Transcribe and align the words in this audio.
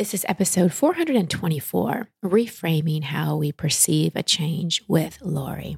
This 0.00 0.14
is 0.14 0.24
episode 0.30 0.72
424 0.72 2.08
Reframing 2.24 3.02
How 3.02 3.36
We 3.36 3.52
Perceive 3.52 4.16
a 4.16 4.22
Change 4.22 4.82
with 4.88 5.18
Lori. 5.20 5.76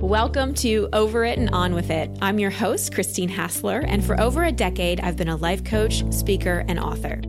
Welcome 0.00 0.54
to 0.54 0.88
Over 0.94 1.26
It 1.26 1.38
and 1.38 1.50
On 1.50 1.74
With 1.74 1.90
It. 1.90 2.16
I'm 2.22 2.38
your 2.38 2.48
host, 2.48 2.94
Christine 2.94 3.28
Hassler, 3.28 3.80
and 3.80 4.02
for 4.02 4.18
over 4.18 4.44
a 4.44 4.52
decade, 4.52 5.00
I've 5.00 5.18
been 5.18 5.28
a 5.28 5.36
life 5.36 5.64
coach, 5.64 6.02
speaker, 6.10 6.64
and 6.66 6.80
author. 6.80 7.20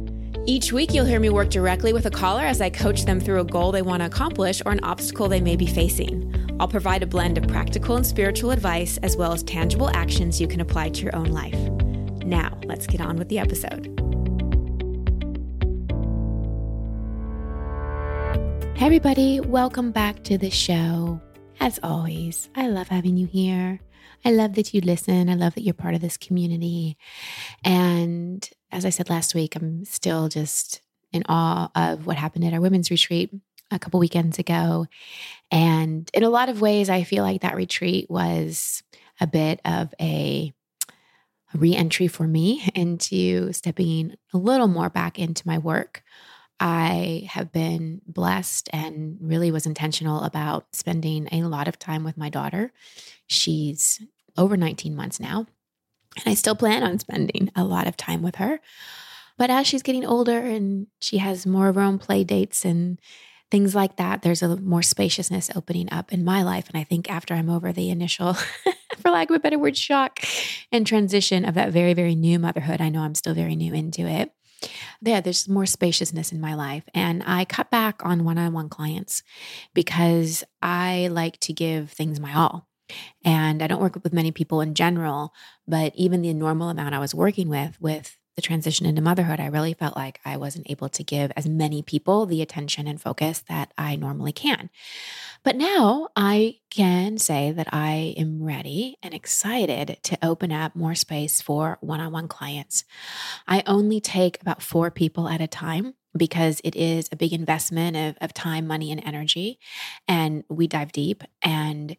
Each 0.45 0.71
week, 0.71 0.93
you'll 0.93 1.03
hear 1.03 1.19
me 1.19 1.29
work 1.29 1.49
directly 1.49 1.91
with 1.91 2.05
a 2.05 2.09
caller 2.09 2.43
as 2.43 2.61
I 2.61 2.69
coach 2.69 3.03
them 3.03 3.19
through 3.19 3.41
a 3.41 3.43
goal 3.43 3.73
they 3.73 3.81
want 3.81 4.03
to 4.03 4.07
accomplish 4.07 4.61
or 4.65 4.71
an 4.71 4.83
obstacle 4.85 5.27
they 5.27 5.41
may 5.41 5.57
be 5.57 5.67
facing. 5.67 6.33
I'll 6.57 6.69
provide 6.69 7.03
a 7.03 7.05
blend 7.05 7.37
of 7.37 7.49
practical 7.49 7.97
and 7.97 8.07
spiritual 8.07 8.51
advice 8.51 8.97
as 9.03 9.17
well 9.17 9.33
as 9.33 9.43
tangible 9.43 9.89
actions 9.89 10.39
you 10.39 10.47
can 10.47 10.61
apply 10.61 10.87
to 10.87 11.03
your 11.03 11.17
own 11.17 11.31
life. 11.31 11.59
Now, 12.23 12.57
let's 12.63 12.87
get 12.87 13.01
on 13.01 13.17
with 13.17 13.27
the 13.27 13.39
episode. 13.39 14.06
Hey, 18.77 18.85
everybody, 18.85 19.39
welcome 19.39 19.91
back 19.91 20.23
to 20.25 20.37
the 20.37 20.51
show. 20.51 21.19
As 21.59 21.79
always, 21.81 22.47
I 22.55 22.67
love 22.67 22.87
having 22.87 23.17
you 23.17 23.25
here. 23.25 23.79
I 24.23 24.29
love 24.29 24.53
that 24.53 24.71
you 24.71 24.81
listen. 24.81 25.29
I 25.29 25.33
love 25.33 25.55
that 25.55 25.63
you're 25.63 25.73
part 25.73 25.95
of 25.95 26.01
this 26.01 26.15
community. 26.15 26.95
And 27.63 28.47
as 28.71 28.85
I 28.85 28.91
said 28.91 29.09
last 29.09 29.33
week, 29.33 29.55
I'm 29.55 29.83
still 29.83 30.29
just 30.29 30.81
in 31.11 31.23
awe 31.27 31.71
of 31.73 32.05
what 32.05 32.17
happened 32.17 32.45
at 32.45 32.53
our 32.53 32.61
women's 32.61 32.91
retreat 32.91 33.33
a 33.71 33.79
couple 33.79 33.99
weekends 33.99 34.37
ago. 34.37 34.85
And 35.49 36.07
in 36.13 36.21
a 36.21 36.29
lot 36.29 36.49
of 36.49 36.61
ways, 36.61 36.87
I 36.87 37.01
feel 37.01 37.23
like 37.23 37.41
that 37.41 37.55
retreat 37.55 38.11
was 38.11 38.83
a 39.19 39.25
bit 39.25 39.59
of 39.65 39.91
a 39.99 40.53
re 41.55 41.75
entry 41.75 42.07
for 42.07 42.27
me 42.27 42.69
into 42.75 43.51
stepping 43.53 44.17
a 44.35 44.37
little 44.37 44.67
more 44.67 44.91
back 44.91 45.17
into 45.17 45.47
my 45.47 45.57
work. 45.57 46.03
I 46.59 47.27
have 47.31 47.51
been 47.51 48.01
blessed 48.07 48.69
and 48.73 49.17
really 49.21 49.51
was 49.51 49.65
intentional 49.65 50.23
about 50.23 50.75
spending 50.75 51.27
a 51.31 51.41
lot 51.43 51.67
of 51.67 51.77
time 51.77 52.03
with 52.03 52.17
my 52.17 52.29
daughter. 52.29 52.71
She's 53.27 54.01
over 54.37 54.57
19 54.57 54.95
months 54.95 55.19
now, 55.19 55.45
and 56.15 56.25
I 56.25 56.33
still 56.33 56.55
plan 56.55 56.83
on 56.83 56.99
spending 56.99 57.51
a 57.55 57.63
lot 57.63 57.87
of 57.87 57.97
time 57.97 58.21
with 58.21 58.35
her. 58.35 58.59
But 59.37 59.51
as 59.51 59.67
she's 59.67 59.83
getting 59.83 60.05
older 60.05 60.39
and 60.39 60.87
she 60.99 61.19
has 61.19 61.45
more 61.45 61.67
of 61.67 61.75
her 61.75 61.81
own 61.81 61.99
play 61.99 62.23
dates 62.23 62.65
and 62.65 62.99
things 63.51 63.75
like 63.75 63.97
that, 63.97 64.23
there's 64.23 64.41
a 64.41 64.57
more 64.57 64.81
spaciousness 64.81 65.51
opening 65.55 65.91
up 65.91 66.11
in 66.11 66.25
my 66.25 66.41
life. 66.41 66.67
And 66.69 66.77
I 66.77 66.83
think 66.83 67.09
after 67.09 67.35
I'm 67.35 67.49
over 67.49 67.71
the 67.71 67.91
initial, 67.91 68.33
for 68.97 69.11
lack 69.11 69.29
of 69.29 69.35
a 69.35 69.39
better 69.39 69.59
word, 69.59 69.77
shock 69.77 70.21
and 70.71 70.87
transition 70.87 71.45
of 71.45 71.53
that 71.53 71.71
very, 71.71 71.93
very 71.93 72.15
new 72.15 72.39
motherhood, 72.39 72.81
I 72.81 72.89
know 72.89 73.01
I'm 73.01 73.15
still 73.15 73.35
very 73.35 73.55
new 73.55 73.73
into 73.75 74.07
it 74.07 74.31
yeah, 75.01 75.21
there's 75.21 75.47
more 75.47 75.65
spaciousness 75.65 76.31
in 76.31 76.41
my 76.41 76.53
life. 76.53 76.83
And 76.93 77.23
I 77.25 77.45
cut 77.45 77.69
back 77.69 78.01
on 78.03 78.23
one 78.23 78.37
on 78.37 78.53
one 78.53 78.69
clients 78.69 79.23
because 79.73 80.43
I 80.61 81.09
like 81.11 81.39
to 81.41 81.53
give 81.53 81.91
things 81.91 82.19
my 82.19 82.33
all. 82.33 82.67
And 83.23 83.61
I 83.61 83.67
don't 83.67 83.81
work 83.81 83.99
with 84.01 84.13
many 84.13 84.31
people 84.31 84.61
in 84.61 84.73
general, 84.73 85.33
but 85.67 85.93
even 85.95 86.21
the 86.21 86.33
normal 86.33 86.69
amount 86.69 86.95
I 86.95 86.99
was 86.99 87.13
working 87.13 87.49
with, 87.49 87.79
with 87.81 88.17
the 88.37 88.41
transition 88.43 88.85
into 88.85 89.01
motherhood, 89.01 89.39
I 89.39 89.47
really 89.47 89.73
felt 89.73 89.97
like 89.97 90.21
I 90.23 90.37
wasn't 90.37 90.69
able 90.69 90.89
to 90.89 91.03
give 91.03 91.31
as 91.35 91.49
many 91.49 91.81
people 91.81 92.27
the 92.27 92.43
attention 92.43 92.87
and 92.87 93.01
focus 93.01 93.43
that 93.49 93.73
I 93.79 93.95
normally 93.95 94.31
can. 94.31 94.69
But 95.43 95.55
now 95.55 96.09
I 96.15 96.59
can 96.69 97.17
say 97.17 97.51
that 97.51 97.67
I 97.73 98.13
am 98.15 98.43
ready 98.43 98.95
and 99.01 99.15
excited 99.15 99.97
to 100.03 100.19
open 100.21 100.51
up 100.51 100.75
more 100.75 100.93
space 100.93 101.41
for 101.41 101.79
one 101.81 101.99
on 101.99 102.11
one 102.11 102.27
clients. 102.27 102.83
I 103.47 103.63
only 103.65 103.99
take 103.99 104.39
about 104.39 104.61
four 104.61 104.91
people 104.91 105.27
at 105.27 105.41
a 105.41 105.47
time 105.47 105.95
because 106.15 106.61
it 106.63 106.75
is 106.75 107.09
a 107.11 107.15
big 107.15 107.33
investment 107.33 107.97
of, 107.97 108.17
of 108.21 108.35
time, 108.35 108.67
money, 108.67 108.91
and 108.91 109.01
energy. 109.03 109.57
And 110.07 110.43
we 110.47 110.67
dive 110.67 110.91
deep 110.91 111.23
and 111.41 111.97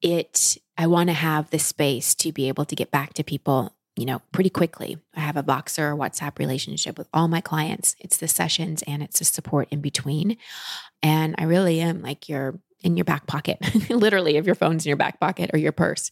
it, 0.00 0.56
I 0.78 0.86
want 0.86 1.10
to 1.10 1.14
have 1.14 1.50
the 1.50 1.58
space 1.58 2.14
to 2.16 2.32
be 2.32 2.48
able 2.48 2.64
to 2.64 2.74
get 2.74 2.90
back 2.90 3.12
to 3.14 3.22
people 3.22 3.74
you 3.96 4.06
know, 4.06 4.20
pretty 4.32 4.50
quickly. 4.50 4.98
I 5.14 5.20
have 5.20 5.36
a 5.36 5.42
Voxer 5.42 5.96
WhatsApp 5.96 6.38
relationship 6.38 6.98
with 6.98 7.08
all 7.12 7.28
my 7.28 7.40
clients. 7.40 7.94
It's 8.00 8.16
the 8.16 8.28
sessions 8.28 8.82
and 8.86 9.02
it's 9.02 9.20
the 9.20 9.24
support 9.24 9.68
in 9.70 9.80
between. 9.80 10.36
And 11.02 11.34
I 11.38 11.44
really 11.44 11.80
am 11.80 12.02
like 12.02 12.28
your 12.28 12.58
in 12.84 12.98
your 12.98 13.04
back 13.04 13.26
pocket, 13.26 13.58
literally, 13.90 14.36
if 14.36 14.44
your 14.44 14.54
phone's 14.54 14.84
in 14.84 14.90
your 14.90 14.96
back 14.96 15.18
pocket 15.18 15.50
or 15.54 15.58
your 15.58 15.72
purse. 15.72 16.10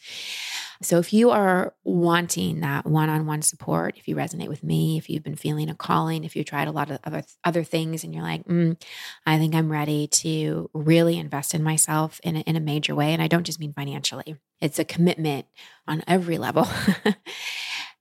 So, 0.80 0.98
if 0.98 1.12
you 1.12 1.30
are 1.30 1.74
wanting 1.84 2.60
that 2.60 2.86
one 2.86 3.08
on 3.08 3.26
one 3.26 3.42
support, 3.42 3.96
if 3.98 4.08
you 4.08 4.16
resonate 4.16 4.48
with 4.48 4.64
me, 4.64 4.96
if 4.96 5.08
you've 5.08 5.22
been 5.22 5.36
feeling 5.36 5.68
a 5.68 5.74
calling, 5.74 6.24
if 6.24 6.34
you 6.34 6.42
tried 6.42 6.66
a 6.66 6.72
lot 6.72 6.90
of 6.90 6.98
other, 7.04 7.22
other 7.44 7.62
things 7.62 8.02
and 8.02 8.12
you're 8.12 8.22
like, 8.22 8.44
mm, 8.46 8.80
I 9.26 9.38
think 9.38 9.54
I'm 9.54 9.70
ready 9.70 10.08
to 10.08 10.70
really 10.72 11.18
invest 11.18 11.54
in 11.54 11.62
myself 11.62 12.20
in 12.24 12.36
a, 12.36 12.40
in 12.40 12.56
a 12.56 12.60
major 12.60 12.94
way. 12.94 13.12
And 13.12 13.22
I 13.22 13.28
don't 13.28 13.44
just 13.44 13.60
mean 13.60 13.74
financially, 13.74 14.36
it's 14.60 14.78
a 14.78 14.84
commitment 14.84 15.46
on 15.86 16.02
every 16.08 16.38
level. 16.38 16.66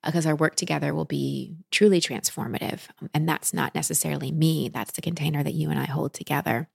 Uh, 0.03 0.09
because 0.09 0.25
our 0.25 0.35
work 0.35 0.55
together 0.55 0.93
will 0.93 1.05
be 1.05 1.55
truly 1.69 2.01
transformative. 2.01 2.87
Um, 3.01 3.09
and 3.13 3.29
that's 3.29 3.53
not 3.53 3.75
necessarily 3.75 4.31
me, 4.31 4.69
that's 4.69 4.93
the 4.93 5.01
container 5.01 5.43
that 5.43 5.53
you 5.53 5.69
and 5.69 5.79
I 5.79 5.85
hold 5.85 6.13
together. 6.13 6.67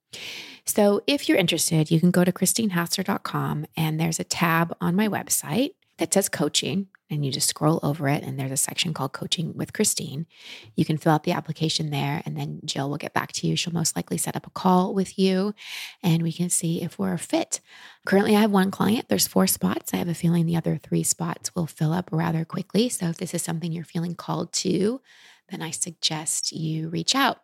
So 0.64 1.02
if 1.06 1.28
you're 1.28 1.38
interested, 1.38 1.90
you 1.90 2.00
can 2.00 2.10
go 2.10 2.24
to 2.24 2.32
christinehassler.com 2.32 3.66
and 3.76 4.00
there's 4.00 4.20
a 4.20 4.24
tab 4.24 4.76
on 4.80 4.94
my 4.94 5.08
website 5.08 5.70
that 5.98 6.12
says 6.12 6.28
coaching 6.28 6.88
and 7.10 7.24
you 7.24 7.30
just 7.30 7.48
scroll 7.48 7.80
over 7.82 8.08
it 8.08 8.22
and 8.22 8.38
there's 8.38 8.50
a 8.50 8.56
section 8.56 8.92
called 8.92 9.12
coaching 9.12 9.54
with 9.54 9.72
christine. 9.72 10.26
You 10.74 10.84
can 10.84 10.96
fill 10.96 11.12
out 11.12 11.24
the 11.24 11.32
application 11.32 11.90
there 11.90 12.22
and 12.24 12.36
then 12.36 12.60
jill 12.64 12.90
will 12.90 12.96
get 12.96 13.14
back 13.14 13.32
to 13.32 13.46
you. 13.46 13.56
She'll 13.56 13.72
most 13.72 13.96
likely 13.96 14.18
set 14.18 14.36
up 14.36 14.46
a 14.46 14.50
call 14.50 14.94
with 14.94 15.18
you 15.18 15.54
and 16.02 16.22
we 16.22 16.32
can 16.32 16.50
see 16.50 16.82
if 16.82 16.98
we're 16.98 17.14
a 17.14 17.18
fit. 17.18 17.60
Currently 18.04 18.36
i 18.36 18.40
have 18.40 18.50
one 18.50 18.70
client. 18.70 19.08
There's 19.08 19.26
four 19.26 19.46
spots. 19.46 19.94
I 19.94 19.98
have 19.98 20.08
a 20.08 20.14
feeling 20.14 20.46
the 20.46 20.56
other 20.56 20.78
three 20.82 21.02
spots 21.02 21.54
will 21.54 21.66
fill 21.66 21.92
up 21.92 22.08
rather 22.12 22.44
quickly. 22.44 22.88
So 22.88 23.06
if 23.06 23.18
this 23.18 23.34
is 23.34 23.42
something 23.42 23.72
you're 23.72 23.84
feeling 23.84 24.14
called 24.14 24.52
to 24.54 25.00
then 25.48 25.62
i 25.62 25.70
suggest 25.70 26.52
you 26.52 26.88
reach 26.88 27.14
out. 27.14 27.38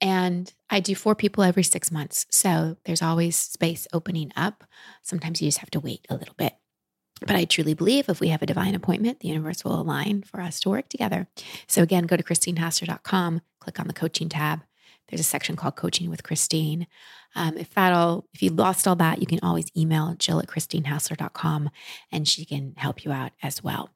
And 0.00 0.52
I 0.70 0.80
do 0.80 0.94
four 0.94 1.14
people 1.14 1.44
every 1.44 1.62
six 1.62 1.90
months. 1.90 2.26
So 2.30 2.76
there's 2.84 3.02
always 3.02 3.36
space 3.36 3.86
opening 3.92 4.32
up. 4.36 4.64
Sometimes 5.02 5.40
you 5.40 5.48
just 5.48 5.58
have 5.58 5.70
to 5.70 5.80
wait 5.80 6.06
a 6.10 6.16
little 6.16 6.34
bit. 6.36 6.54
But 7.26 7.36
I 7.36 7.44
truly 7.44 7.74
believe 7.74 8.08
if 8.08 8.20
we 8.20 8.28
have 8.28 8.42
a 8.42 8.46
divine 8.46 8.74
appointment, 8.74 9.20
the 9.20 9.28
universe 9.28 9.64
will 9.64 9.80
align 9.80 10.22
for 10.22 10.40
us 10.40 10.60
to 10.60 10.70
work 10.70 10.88
together. 10.88 11.26
So 11.66 11.82
again, 11.82 12.04
go 12.04 12.16
to 12.16 12.22
christinehassler.com, 12.22 13.40
click 13.60 13.80
on 13.80 13.86
the 13.86 13.92
coaching 13.92 14.28
tab. 14.28 14.62
There's 15.08 15.20
a 15.20 15.24
section 15.24 15.54
called 15.54 15.76
Coaching 15.76 16.08
with 16.08 16.22
Christine. 16.22 16.86
Um, 17.36 17.56
if 17.58 17.74
that 17.74 17.92
all, 17.92 18.24
if 18.32 18.42
you 18.42 18.50
lost 18.50 18.86
all 18.86 18.96
that, 18.96 19.20
you 19.20 19.26
can 19.26 19.40
always 19.42 19.66
email 19.76 20.14
Jill 20.18 20.38
at 20.38 20.46
christinehassler.com 20.46 21.70
and 22.12 22.28
she 22.28 22.44
can 22.44 22.74
help 22.76 23.04
you 23.04 23.12
out 23.12 23.32
as 23.42 23.62
well. 23.62 23.90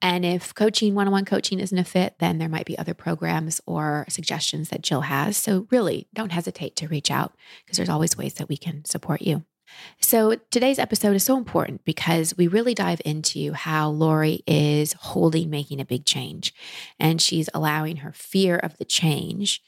And 0.00 0.24
if 0.24 0.54
coaching, 0.54 0.94
one 0.94 1.06
on 1.06 1.12
one 1.12 1.24
coaching 1.24 1.60
isn't 1.60 1.78
a 1.78 1.84
fit, 1.84 2.16
then 2.18 2.38
there 2.38 2.48
might 2.48 2.66
be 2.66 2.78
other 2.78 2.94
programs 2.94 3.60
or 3.66 4.06
suggestions 4.08 4.70
that 4.70 4.82
Jill 4.82 5.02
has. 5.02 5.36
So 5.36 5.66
really 5.70 6.08
don't 6.14 6.32
hesitate 6.32 6.74
to 6.76 6.88
reach 6.88 7.10
out 7.10 7.34
because 7.64 7.76
there's 7.76 7.88
always 7.88 8.16
ways 8.16 8.34
that 8.34 8.48
we 8.48 8.56
can 8.56 8.84
support 8.84 9.22
you. 9.22 9.44
So, 10.00 10.36
today's 10.50 10.78
episode 10.78 11.14
is 11.14 11.24
so 11.24 11.36
important 11.36 11.84
because 11.84 12.36
we 12.36 12.46
really 12.46 12.74
dive 12.74 13.00
into 13.04 13.52
how 13.52 13.90
Lori 13.90 14.42
is 14.46 14.92
holding 14.94 15.50
making 15.50 15.80
a 15.80 15.84
big 15.84 16.04
change. 16.04 16.52
And 16.98 17.20
she's 17.20 17.48
allowing 17.54 17.98
her 17.98 18.12
fear 18.12 18.56
of 18.56 18.76
the 18.78 18.84
change 18.84 19.62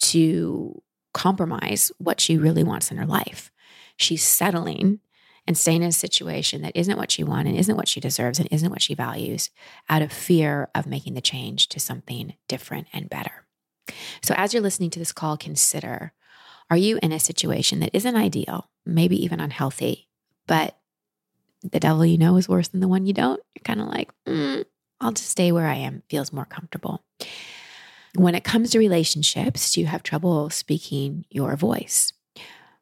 to 0.00 0.82
compromise 1.14 1.90
what 1.98 2.20
she 2.20 2.36
really 2.36 2.62
wants 2.62 2.90
in 2.90 2.96
her 2.96 3.06
life. 3.06 3.50
She's 3.96 4.22
settling 4.22 5.00
and 5.46 5.56
staying 5.56 5.82
in 5.82 5.88
a 5.88 5.92
situation 5.92 6.60
that 6.62 6.76
isn't 6.76 6.98
what 6.98 7.10
she 7.10 7.24
wants 7.24 7.48
and 7.48 7.58
isn't 7.58 7.76
what 7.76 7.88
she 7.88 8.00
deserves 8.00 8.38
and 8.38 8.48
isn't 8.52 8.70
what 8.70 8.82
she 8.82 8.94
values 8.94 9.50
out 9.88 10.02
of 10.02 10.12
fear 10.12 10.68
of 10.74 10.86
making 10.86 11.14
the 11.14 11.22
change 11.22 11.68
to 11.70 11.80
something 11.80 12.34
different 12.48 12.86
and 12.92 13.08
better. 13.08 13.46
So, 14.22 14.34
as 14.36 14.52
you're 14.52 14.62
listening 14.62 14.90
to 14.90 14.98
this 14.98 15.12
call, 15.12 15.36
consider 15.36 16.12
are 16.70 16.76
you 16.76 16.98
in 17.02 17.12
a 17.12 17.18
situation 17.18 17.80
that 17.80 17.90
isn't 17.94 18.14
ideal, 18.14 18.68
maybe 18.88 19.22
even 19.22 19.40
unhealthy, 19.40 20.08
but 20.46 20.76
the 21.62 21.80
devil 21.80 22.04
you 22.06 22.18
know 22.18 22.36
is 22.36 22.48
worse 22.48 22.68
than 22.68 22.80
the 22.80 22.88
one 22.88 23.06
you 23.06 23.12
don't? 23.12 23.40
You're 23.54 23.62
kind 23.64 23.80
of 23.80 23.88
like, 23.88 24.10
mm, 24.26 24.64
I'll 25.00 25.12
just 25.12 25.30
stay 25.30 25.52
where 25.52 25.66
I 25.66 25.74
am, 25.74 26.02
feels 26.08 26.32
more 26.32 26.44
comfortable. 26.44 27.04
When 28.14 28.34
it 28.34 28.44
comes 28.44 28.70
to 28.70 28.78
relationships, 28.78 29.72
do 29.72 29.80
you 29.80 29.86
have 29.86 30.02
trouble 30.02 30.50
speaking 30.50 31.24
your 31.30 31.56
voice? 31.56 32.12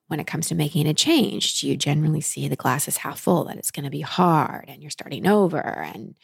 When 0.08 0.20
it 0.20 0.26
comes 0.26 0.48
to 0.48 0.54
making 0.54 0.86
a 0.86 0.94
change, 0.94 1.60
do 1.60 1.68
you 1.68 1.76
generally 1.76 2.20
see 2.20 2.46
the 2.46 2.56
glass 2.56 2.86
is 2.86 2.98
half 2.98 3.18
full, 3.18 3.44
that 3.44 3.56
it's 3.56 3.72
going 3.72 3.84
to 3.84 3.90
be 3.90 4.02
hard 4.02 4.66
and 4.68 4.80
you're 4.80 4.90
starting 4.90 5.26
over 5.26 5.58
and 5.58 6.14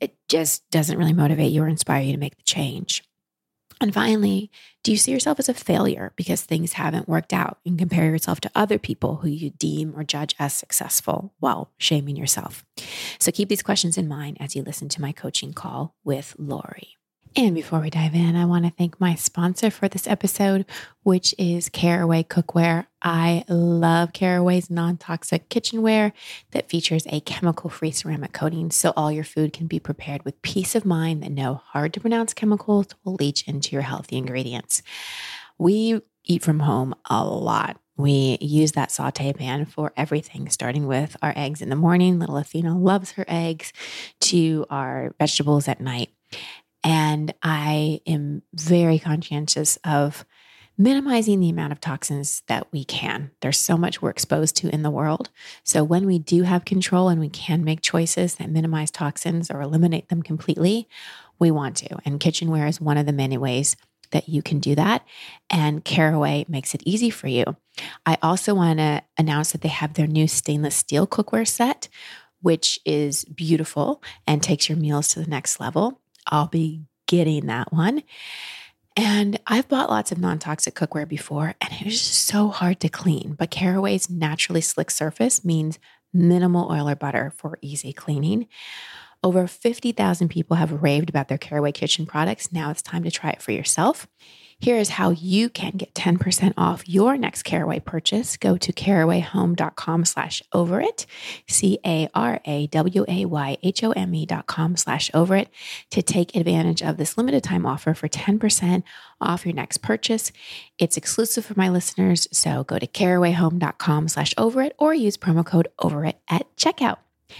it 0.00 0.16
just 0.28 0.68
doesn't 0.70 0.98
really 0.98 1.14
motivate 1.14 1.52
you 1.52 1.62
or 1.62 1.68
inspire 1.68 2.02
you 2.02 2.12
to 2.12 2.18
make 2.18 2.36
the 2.36 2.42
change? 2.42 3.02
And 3.82 3.92
finally, 3.92 4.48
do 4.84 4.92
you 4.92 4.96
see 4.96 5.10
yourself 5.10 5.40
as 5.40 5.48
a 5.48 5.54
failure 5.54 6.12
because 6.14 6.42
things 6.42 6.74
haven't 6.74 7.08
worked 7.08 7.32
out 7.32 7.58
and 7.66 7.76
compare 7.76 8.04
yourself 8.04 8.40
to 8.42 8.50
other 8.54 8.78
people 8.78 9.16
who 9.16 9.28
you 9.28 9.50
deem 9.50 9.92
or 9.96 10.04
judge 10.04 10.36
as 10.38 10.54
successful 10.54 11.32
while 11.40 11.68
shaming 11.78 12.14
yourself? 12.14 12.64
So 13.18 13.32
keep 13.32 13.48
these 13.48 13.60
questions 13.60 13.98
in 13.98 14.06
mind 14.06 14.36
as 14.38 14.54
you 14.54 14.62
listen 14.62 14.88
to 14.90 15.00
my 15.00 15.10
coaching 15.10 15.52
call 15.52 15.96
with 16.04 16.36
Lori. 16.38 16.96
And 17.34 17.54
before 17.54 17.80
we 17.80 17.88
dive 17.88 18.14
in, 18.14 18.36
I 18.36 18.44
want 18.44 18.66
to 18.66 18.70
thank 18.70 19.00
my 19.00 19.14
sponsor 19.14 19.70
for 19.70 19.88
this 19.88 20.06
episode, 20.06 20.66
which 21.02 21.34
is 21.38 21.70
Caraway 21.70 22.24
Cookware. 22.24 22.86
I 23.00 23.44
love 23.48 24.12
Caraway's 24.12 24.68
non 24.68 24.98
toxic 24.98 25.48
kitchenware 25.48 26.12
that 26.50 26.68
features 26.68 27.06
a 27.08 27.20
chemical 27.20 27.70
free 27.70 27.90
ceramic 27.90 28.32
coating 28.32 28.70
so 28.70 28.92
all 28.96 29.10
your 29.10 29.24
food 29.24 29.54
can 29.54 29.66
be 29.66 29.80
prepared 29.80 30.26
with 30.26 30.42
peace 30.42 30.74
of 30.74 30.84
mind 30.84 31.22
that 31.22 31.32
no 31.32 31.54
hard 31.54 31.94
to 31.94 32.00
pronounce 32.00 32.34
chemicals 32.34 32.88
will 33.02 33.14
leach 33.14 33.48
into 33.48 33.72
your 33.72 33.82
healthy 33.82 34.18
ingredients. 34.18 34.82
We 35.56 36.02
eat 36.24 36.42
from 36.42 36.60
home 36.60 36.94
a 37.08 37.24
lot. 37.24 37.78
We 37.96 38.36
use 38.42 38.72
that 38.72 38.90
saute 38.90 39.32
pan 39.32 39.64
for 39.64 39.92
everything, 39.96 40.50
starting 40.50 40.86
with 40.86 41.16
our 41.22 41.32
eggs 41.34 41.62
in 41.62 41.70
the 41.70 41.76
morning. 41.76 42.18
Little 42.18 42.36
Athena 42.36 42.76
loves 42.78 43.12
her 43.12 43.24
eggs, 43.26 43.72
to 44.20 44.66
our 44.68 45.14
vegetables 45.18 45.66
at 45.66 45.80
night. 45.80 46.10
And 46.84 47.32
I 47.42 48.00
am 48.06 48.42
very 48.54 48.98
conscientious 48.98 49.78
of 49.84 50.24
minimizing 50.78 51.38
the 51.40 51.50
amount 51.50 51.72
of 51.72 51.80
toxins 51.80 52.42
that 52.48 52.66
we 52.72 52.84
can. 52.84 53.30
There's 53.40 53.58
so 53.58 53.76
much 53.76 54.00
we're 54.00 54.10
exposed 54.10 54.56
to 54.56 54.68
in 54.70 54.82
the 54.82 54.90
world. 54.90 55.30
So 55.64 55.84
when 55.84 56.06
we 56.06 56.18
do 56.18 56.42
have 56.42 56.64
control 56.64 57.08
and 57.08 57.20
we 57.20 57.28
can 57.28 57.62
make 57.62 57.82
choices 57.82 58.36
that 58.36 58.50
minimize 58.50 58.90
toxins 58.90 59.50
or 59.50 59.60
eliminate 59.60 60.08
them 60.08 60.22
completely, 60.22 60.88
we 61.38 61.50
want 61.50 61.76
to. 61.78 61.98
And 62.04 62.18
kitchenware 62.18 62.66
is 62.66 62.80
one 62.80 62.96
of 62.96 63.06
the 63.06 63.12
many 63.12 63.38
ways 63.38 63.76
that 64.10 64.28
you 64.28 64.42
can 64.42 64.60
do 64.60 64.74
that. 64.74 65.04
And 65.50 65.84
Caraway 65.84 66.46
makes 66.48 66.74
it 66.74 66.82
easy 66.84 67.10
for 67.10 67.28
you. 67.28 67.44
I 68.06 68.18
also 68.22 68.54
want 68.54 68.78
to 68.78 69.02
announce 69.18 69.52
that 69.52 69.62
they 69.62 69.68
have 69.68 69.94
their 69.94 70.06
new 70.06 70.28
stainless 70.28 70.74
steel 70.74 71.06
cookware 71.06 71.48
set, 71.48 71.88
which 72.40 72.78
is 72.84 73.24
beautiful 73.24 74.02
and 74.26 74.42
takes 74.42 74.68
your 74.68 74.76
meals 74.78 75.08
to 75.08 75.20
the 75.20 75.30
next 75.30 75.60
level. 75.60 76.01
I'll 76.26 76.48
be 76.48 76.82
getting 77.06 77.46
that 77.46 77.72
one. 77.72 78.02
And 78.96 79.40
I've 79.46 79.68
bought 79.68 79.90
lots 79.90 80.12
of 80.12 80.18
non 80.18 80.38
toxic 80.38 80.74
cookware 80.74 81.08
before, 81.08 81.54
and 81.60 81.72
it 81.72 81.84
was 81.84 81.94
just 81.94 82.26
so 82.26 82.48
hard 82.48 82.80
to 82.80 82.88
clean. 82.88 83.34
But 83.38 83.50
Caraway's 83.50 84.10
naturally 84.10 84.60
slick 84.60 84.90
surface 84.90 85.44
means 85.44 85.78
minimal 86.12 86.70
oil 86.70 86.88
or 86.88 86.94
butter 86.94 87.32
for 87.36 87.58
easy 87.62 87.92
cleaning. 87.92 88.48
Over 89.24 89.46
50,000 89.46 90.28
people 90.28 90.56
have 90.56 90.82
raved 90.82 91.08
about 91.08 91.28
their 91.28 91.38
Caraway 91.38 91.72
kitchen 91.72 92.06
products. 92.06 92.52
Now 92.52 92.70
it's 92.70 92.82
time 92.82 93.04
to 93.04 93.10
try 93.10 93.30
it 93.30 93.40
for 93.40 93.52
yourself. 93.52 94.08
Here 94.62 94.78
is 94.78 94.90
how 94.90 95.10
you 95.10 95.50
can 95.50 95.72
get 95.72 95.92
10% 95.92 96.54
off 96.56 96.88
your 96.88 97.18
next 97.18 97.42
Caraway 97.42 97.80
purchase. 97.80 98.36
Go 98.36 98.56
to 98.58 98.72
carawayhome.com 98.72 100.04
slash 100.04 100.40
over 100.52 100.80
it, 100.80 101.04
C-A-R-A-W-A-Y-H-O-M-E 101.48 102.06
dot 104.26 104.46
com 104.46 104.76
slash 104.76 105.10
over 105.14 105.34
it 105.34 105.48
to 105.90 106.00
take 106.00 106.36
advantage 106.36 106.80
of 106.80 106.96
this 106.96 107.18
limited 107.18 107.42
time 107.42 107.66
offer 107.66 107.92
for 107.92 108.06
10% 108.06 108.84
off 109.20 109.44
your 109.44 109.52
next 109.52 109.78
purchase. 109.78 110.30
It's 110.78 110.96
exclusive 110.96 111.44
for 111.44 111.54
my 111.56 111.68
listeners, 111.68 112.28
so 112.30 112.62
go 112.62 112.78
to 112.78 112.86
carawayhome.com 112.86 114.06
slash 114.06 114.32
over 114.38 114.62
it 114.62 114.76
or 114.78 114.94
use 114.94 115.16
promo 115.16 115.44
code 115.44 115.66
over 115.80 116.04
it 116.04 116.20
at 116.28 116.46
checkout. 116.54 116.98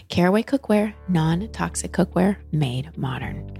Caraway 0.09 0.43
cookware, 0.43 0.95
non 1.07 1.47
toxic 1.53 1.93
cookware 1.93 2.39
made 2.51 2.99
modern. 2.99 3.57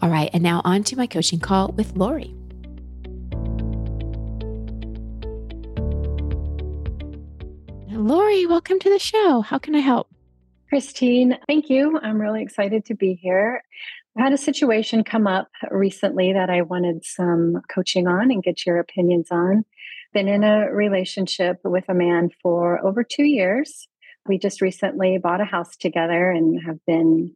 All 0.00 0.08
right, 0.08 0.30
and 0.32 0.42
now 0.42 0.62
on 0.64 0.82
to 0.84 0.96
my 0.96 1.06
coaching 1.06 1.40
call 1.40 1.72
with 1.72 1.94
Lori. 1.94 2.34
Lori, 8.06 8.46
welcome 8.46 8.78
to 8.78 8.88
the 8.88 9.00
show. 9.00 9.40
How 9.40 9.58
can 9.58 9.74
I 9.74 9.80
help? 9.80 10.06
Christine, 10.68 11.38
thank 11.48 11.68
you. 11.68 11.98
I'm 12.00 12.20
really 12.20 12.40
excited 12.40 12.84
to 12.84 12.94
be 12.94 13.14
here. 13.14 13.64
I 14.16 14.22
had 14.22 14.32
a 14.32 14.38
situation 14.38 15.02
come 15.02 15.26
up 15.26 15.48
recently 15.72 16.32
that 16.32 16.48
I 16.48 16.62
wanted 16.62 17.04
some 17.04 17.62
coaching 17.68 18.06
on 18.06 18.30
and 18.30 18.44
get 18.44 18.64
your 18.64 18.78
opinions 18.78 19.32
on. 19.32 19.64
Been 20.14 20.28
in 20.28 20.44
a 20.44 20.70
relationship 20.70 21.58
with 21.64 21.82
a 21.88 21.94
man 21.94 22.30
for 22.44 22.78
over 22.86 23.02
two 23.02 23.24
years. 23.24 23.88
We 24.24 24.38
just 24.38 24.60
recently 24.60 25.18
bought 25.18 25.40
a 25.40 25.44
house 25.44 25.76
together 25.76 26.30
and 26.30 26.62
have 26.64 26.78
been 26.86 27.34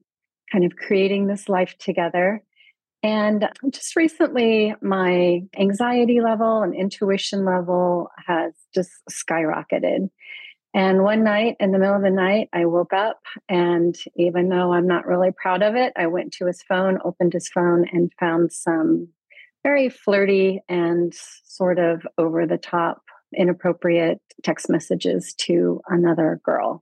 kind 0.52 0.64
of 0.64 0.76
creating 0.76 1.26
this 1.26 1.48
life 1.48 1.76
together. 1.78 2.44
And 3.02 3.48
just 3.70 3.96
recently, 3.96 4.76
my 4.80 5.40
anxiety 5.58 6.20
level 6.20 6.62
and 6.62 6.76
intuition 6.76 7.44
level 7.44 8.08
has 8.24 8.52
just 8.72 8.92
skyrocketed. 9.10 10.10
And 10.72 11.02
one 11.02 11.24
night 11.24 11.56
in 11.58 11.72
the 11.72 11.78
middle 11.78 11.96
of 11.96 12.02
the 12.02 12.10
night, 12.10 12.48
I 12.52 12.66
woke 12.66 12.92
up, 12.92 13.20
and 13.48 13.96
even 14.14 14.48
though 14.48 14.72
I'm 14.72 14.86
not 14.86 15.06
really 15.06 15.30
proud 15.32 15.62
of 15.62 15.74
it, 15.74 15.92
I 15.96 16.06
went 16.06 16.32
to 16.34 16.46
his 16.46 16.62
phone, 16.62 16.98
opened 17.04 17.32
his 17.32 17.48
phone, 17.48 17.86
and 17.92 18.12
found 18.20 18.52
some 18.52 19.08
very 19.64 19.88
flirty 19.88 20.60
and 20.68 21.12
sort 21.44 21.78
of 21.78 22.06
over 22.18 22.46
the 22.46 22.56
top, 22.56 23.02
inappropriate 23.36 24.20
text 24.44 24.70
messages 24.70 25.34
to 25.38 25.80
another 25.88 26.40
girl. 26.44 26.80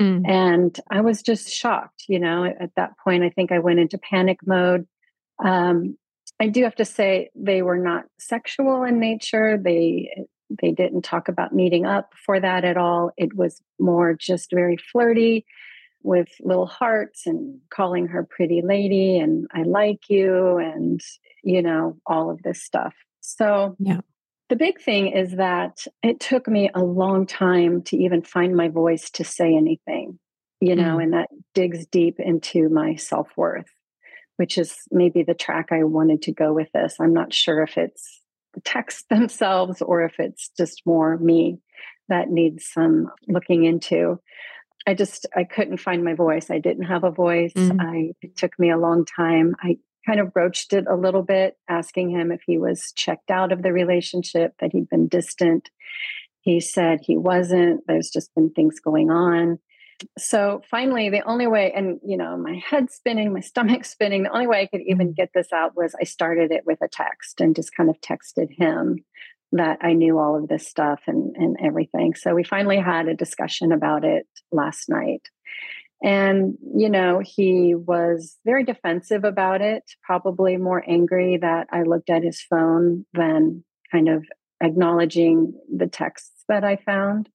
Mm. 0.00 0.26
And 0.26 0.80
I 0.90 1.02
was 1.02 1.22
just 1.22 1.50
shocked. 1.50 2.04
You 2.08 2.20
know, 2.20 2.44
at 2.44 2.74
that 2.76 2.92
point, 3.04 3.22
I 3.22 3.30
think 3.30 3.52
I 3.52 3.58
went 3.58 3.80
into 3.80 3.98
panic 3.98 4.38
mode. 4.46 4.86
Um, 5.44 5.98
I 6.40 6.48
do 6.48 6.62
have 6.64 6.76
to 6.76 6.86
say 6.86 7.28
they 7.34 7.60
were 7.60 7.76
not 7.76 8.04
sexual 8.18 8.82
in 8.82 8.98
nature. 8.98 9.58
They 9.62 10.10
they 10.60 10.72
didn't 10.72 11.02
talk 11.02 11.28
about 11.28 11.54
meeting 11.54 11.86
up 11.86 12.12
for 12.26 12.40
that 12.40 12.64
at 12.64 12.76
all. 12.76 13.12
It 13.16 13.34
was 13.36 13.62
more 13.78 14.14
just 14.14 14.50
very 14.50 14.76
flirty 14.76 15.46
with 16.02 16.28
little 16.40 16.66
hearts 16.66 17.26
and 17.26 17.60
calling 17.70 18.08
her 18.08 18.24
pretty 18.24 18.62
lady 18.62 19.18
and 19.18 19.46
I 19.52 19.62
like 19.62 20.08
you 20.08 20.58
and, 20.58 21.00
you 21.42 21.62
know, 21.62 21.98
all 22.06 22.30
of 22.30 22.42
this 22.42 22.62
stuff. 22.62 22.94
So, 23.20 23.76
yeah. 23.78 24.00
The 24.48 24.56
big 24.56 24.80
thing 24.80 25.12
is 25.12 25.36
that 25.36 25.84
it 26.02 26.18
took 26.18 26.48
me 26.48 26.70
a 26.74 26.82
long 26.82 27.26
time 27.26 27.82
to 27.82 27.96
even 27.96 28.22
find 28.22 28.56
my 28.56 28.68
voice 28.68 29.08
to 29.10 29.24
say 29.24 29.54
anything, 29.54 30.18
you 30.60 30.74
know, 30.74 30.96
mm. 30.96 31.04
and 31.04 31.12
that 31.12 31.28
digs 31.54 31.86
deep 31.86 32.18
into 32.18 32.68
my 32.68 32.96
self 32.96 33.28
worth, 33.36 33.70
which 34.38 34.58
is 34.58 34.76
maybe 34.90 35.22
the 35.22 35.34
track 35.34 35.68
I 35.70 35.84
wanted 35.84 36.22
to 36.22 36.32
go 36.32 36.52
with 36.52 36.66
this. 36.74 36.96
I'm 36.98 37.14
not 37.14 37.32
sure 37.32 37.62
if 37.62 37.78
it's 37.78 38.19
texts 38.64 39.04
themselves 39.10 39.82
or 39.82 40.02
if 40.02 40.18
it's 40.18 40.50
just 40.56 40.82
more 40.86 41.16
me 41.18 41.58
that 42.08 42.30
needs 42.30 42.66
some 42.66 43.10
looking 43.28 43.64
into. 43.64 44.20
I 44.86 44.94
just 44.94 45.26
i 45.36 45.44
couldn't 45.44 45.78
find 45.78 46.04
my 46.04 46.14
voice. 46.14 46.50
I 46.50 46.58
didn't 46.58 46.84
have 46.84 47.04
a 47.04 47.10
voice. 47.10 47.52
Mm-hmm. 47.52 47.80
i 47.80 48.12
it 48.22 48.36
took 48.36 48.58
me 48.58 48.70
a 48.70 48.78
long 48.78 49.04
time. 49.04 49.54
I 49.62 49.78
kind 50.06 50.20
of 50.20 50.32
broached 50.32 50.72
it 50.72 50.86
a 50.90 50.96
little 50.96 51.22
bit 51.22 51.56
asking 51.68 52.10
him 52.10 52.32
if 52.32 52.40
he 52.46 52.58
was 52.58 52.92
checked 52.96 53.30
out 53.30 53.52
of 53.52 53.62
the 53.62 53.72
relationship 53.72 54.54
that 54.60 54.72
he'd 54.72 54.88
been 54.88 55.08
distant. 55.08 55.70
He 56.40 56.60
said 56.60 57.00
he 57.02 57.18
wasn't. 57.18 57.82
There's 57.86 58.10
just 58.10 58.34
been 58.34 58.50
things 58.50 58.80
going 58.80 59.10
on 59.10 59.58
so 60.18 60.62
finally 60.70 61.10
the 61.10 61.22
only 61.22 61.46
way 61.46 61.72
and 61.74 62.00
you 62.04 62.16
know 62.16 62.36
my 62.36 62.60
head 62.68 62.90
spinning 62.90 63.32
my 63.32 63.40
stomach 63.40 63.84
spinning 63.86 64.22
the 64.22 64.32
only 64.32 64.46
way 64.46 64.60
i 64.60 64.66
could 64.66 64.82
even 64.86 65.08
mm. 65.08 65.16
get 65.16 65.30
this 65.34 65.52
out 65.52 65.76
was 65.76 65.94
i 66.00 66.04
started 66.04 66.50
it 66.52 66.64
with 66.66 66.78
a 66.82 66.88
text 66.88 67.40
and 67.40 67.56
just 67.56 67.74
kind 67.74 67.90
of 67.90 68.00
texted 68.00 68.48
him 68.56 69.04
that 69.52 69.78
i 69.82 69.92
knew 69.92 70.18
all 70.18 70.36
of 70.36 70.48
this 70.48 70.66
stuff 70.66 71.00
and 71.06 71.34
and 71.36 71.56
everything. 71.62 72.14
So 72.14 72.34
we 72.34 72.44
finally 72.44 72.78
had 72.78 73.08
a 73.08 73.14
discussion 73.14 73.72
about 73.72 74.04
it 74.04 74.26
last 74.52 74.88
night. 74.88 75.28
And 76.02 76.56
you 76.74 76.88
know 76.88 77.20
he 77.22 77.74
was 77.74 78.36
very 78.44 78.64
defensive 78.64 79.24
about 79.24 79.60
it 79.60 79.84
probably 80.02 80.56
more 80.56 80.82
angry 80.88 81.36
that 81.36 81.66
i 81.72 81.82
looked 81.82 82.08
at 82.08 82.22
his 82.22 82.40
phone 82.40 83.04
than 83.12 83.64
kind 83.92 84.08
of 84.08 84.24
acknowledging 84.62 85.52
the 85.74 85.86
texts 85.86 86.44
that 86.48 86.64
i 86.64 86.76
found 86.76 87.28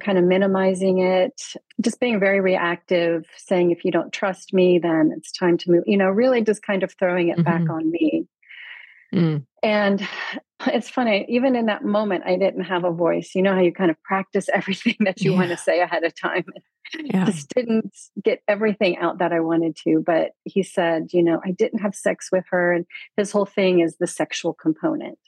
kind 0.00 0.18
of 0.18 0.24
minimizing 0.24 0.98
it, 0.98 1.40
just 1.80 2.00
being 2.00 2.20
very 2.20 2.40
reactive, 2.40 3.24
saying, 3.36 3.70
if 3.70 3.84
you 3.84 3.90
don't 3.90 4.12
trust 4.12 4.52
me, 4.52 4.78
then 4.78 5.12
it's 5.16 5.32
time 5.32 5.56
to 5.58 5.70
move, 5.70 5.84
you 5.86 5.96
know, 5.96 6.08
really 6.08 6.42
just 6.42 6.62
kind 6.62 6.82
of 6.82 6.92
throwing 6.98 7.28
it 7.28 7.38
mm-hmm. 7.38 7.42
back 7.42 7.70
on 7.70 7.90
me. 7.90 8.26
Mm. 9.14 9.46
And 9.62 10.06
it's 10.66 10.90
funny, 10.90 11.26
even 11.28 11.56
in 11.56 11.66
that 11.66 11.84
moment, 11.84 12.24
I 12.26 12.36
didn't 12.36 12.64
have 12.64 12.84
a 12.84 12.90
voice. 12.90 13.32
You 13.34 13.42
know 13.42 13.54
how 13.54 13.60
you 13.60 13.72
kind 13.72 13.90
of 13.90 14.02
practice 14.02 14.48
everything 14.52 14.96
that 15.00 15.20
you 15.20 15.32
yeah. 15.32 15.38
want 15.38 15.50
to 15.50 15.56
say 15.56 15.80
ahead 15.80 16.04
of 16.04 16.14
time. 16.18 16.44
Yeah. 16.94 17.24
Just 17.24 17.48
didn't 17.54 17.96
get 18.22 18.42
everything 18.46 18.98
out 18.98 19.18
that 19.18 19.32
I 19.32 19.40
wanted 19.40 19.76
to. 19.84 20.02
But 20.04 20.32
he 20.44 20.62
said, 20.62 21.08
you 21.12 21.22
know, 21.22 21.40
I 21.44 21.50
didn't 21.50 21.80
have 21.80 21.94
sex 21.94 22.28
with 22.30 22.44
her. 22.50 22.72
And 22.72 22.86
his 23.16 23.32
whole 23.32 23.46
thing 23.46 23.80
is 23.80 23.96
the 23.96 24.06
sexual 24.06 24.52
component. 24.52 25.18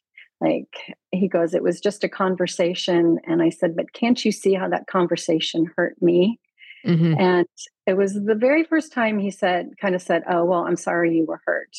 Like 0.41 0.97
he 1.11 1.29
goes, 1.29 1.55
it 1.55 1.63
was 1.63 1.81
just 1.81 2.05
a 2.05 2.09
conversation. 2.09 3.19
And 3.27 3.43
I 3.43 3.51
said, 3.51 3.75
but 3.75 3.93
can't 3.93 4.25
you 4.25 4.33
see 4.33 4.55
how 4.55 4.69
that 4.69 4.87
conversation 4.87 5.71
hurt 5.77 6.01
me? 6.01 6.39
Mm-hmm. 6.87 7.15
And 7.19 7.47
it 7.87 7.97
was 7.97 8.15
the 8.15 8.35
very 8.35 8.65
first 8.65 8.93
time 8.93 9.19
he 9.19 9.31
said, 9.31 9.71
kind 9.81 9.95
of 9.95 10.03
said, 10.03 10.23
Oh, 10.29 10.45
well, 10.45 10.61
I'm 10.61 10.77
sorry 10.77 11.17
you 11.17 11.27
were 11.27 11.41
hurt. 11.45 11.77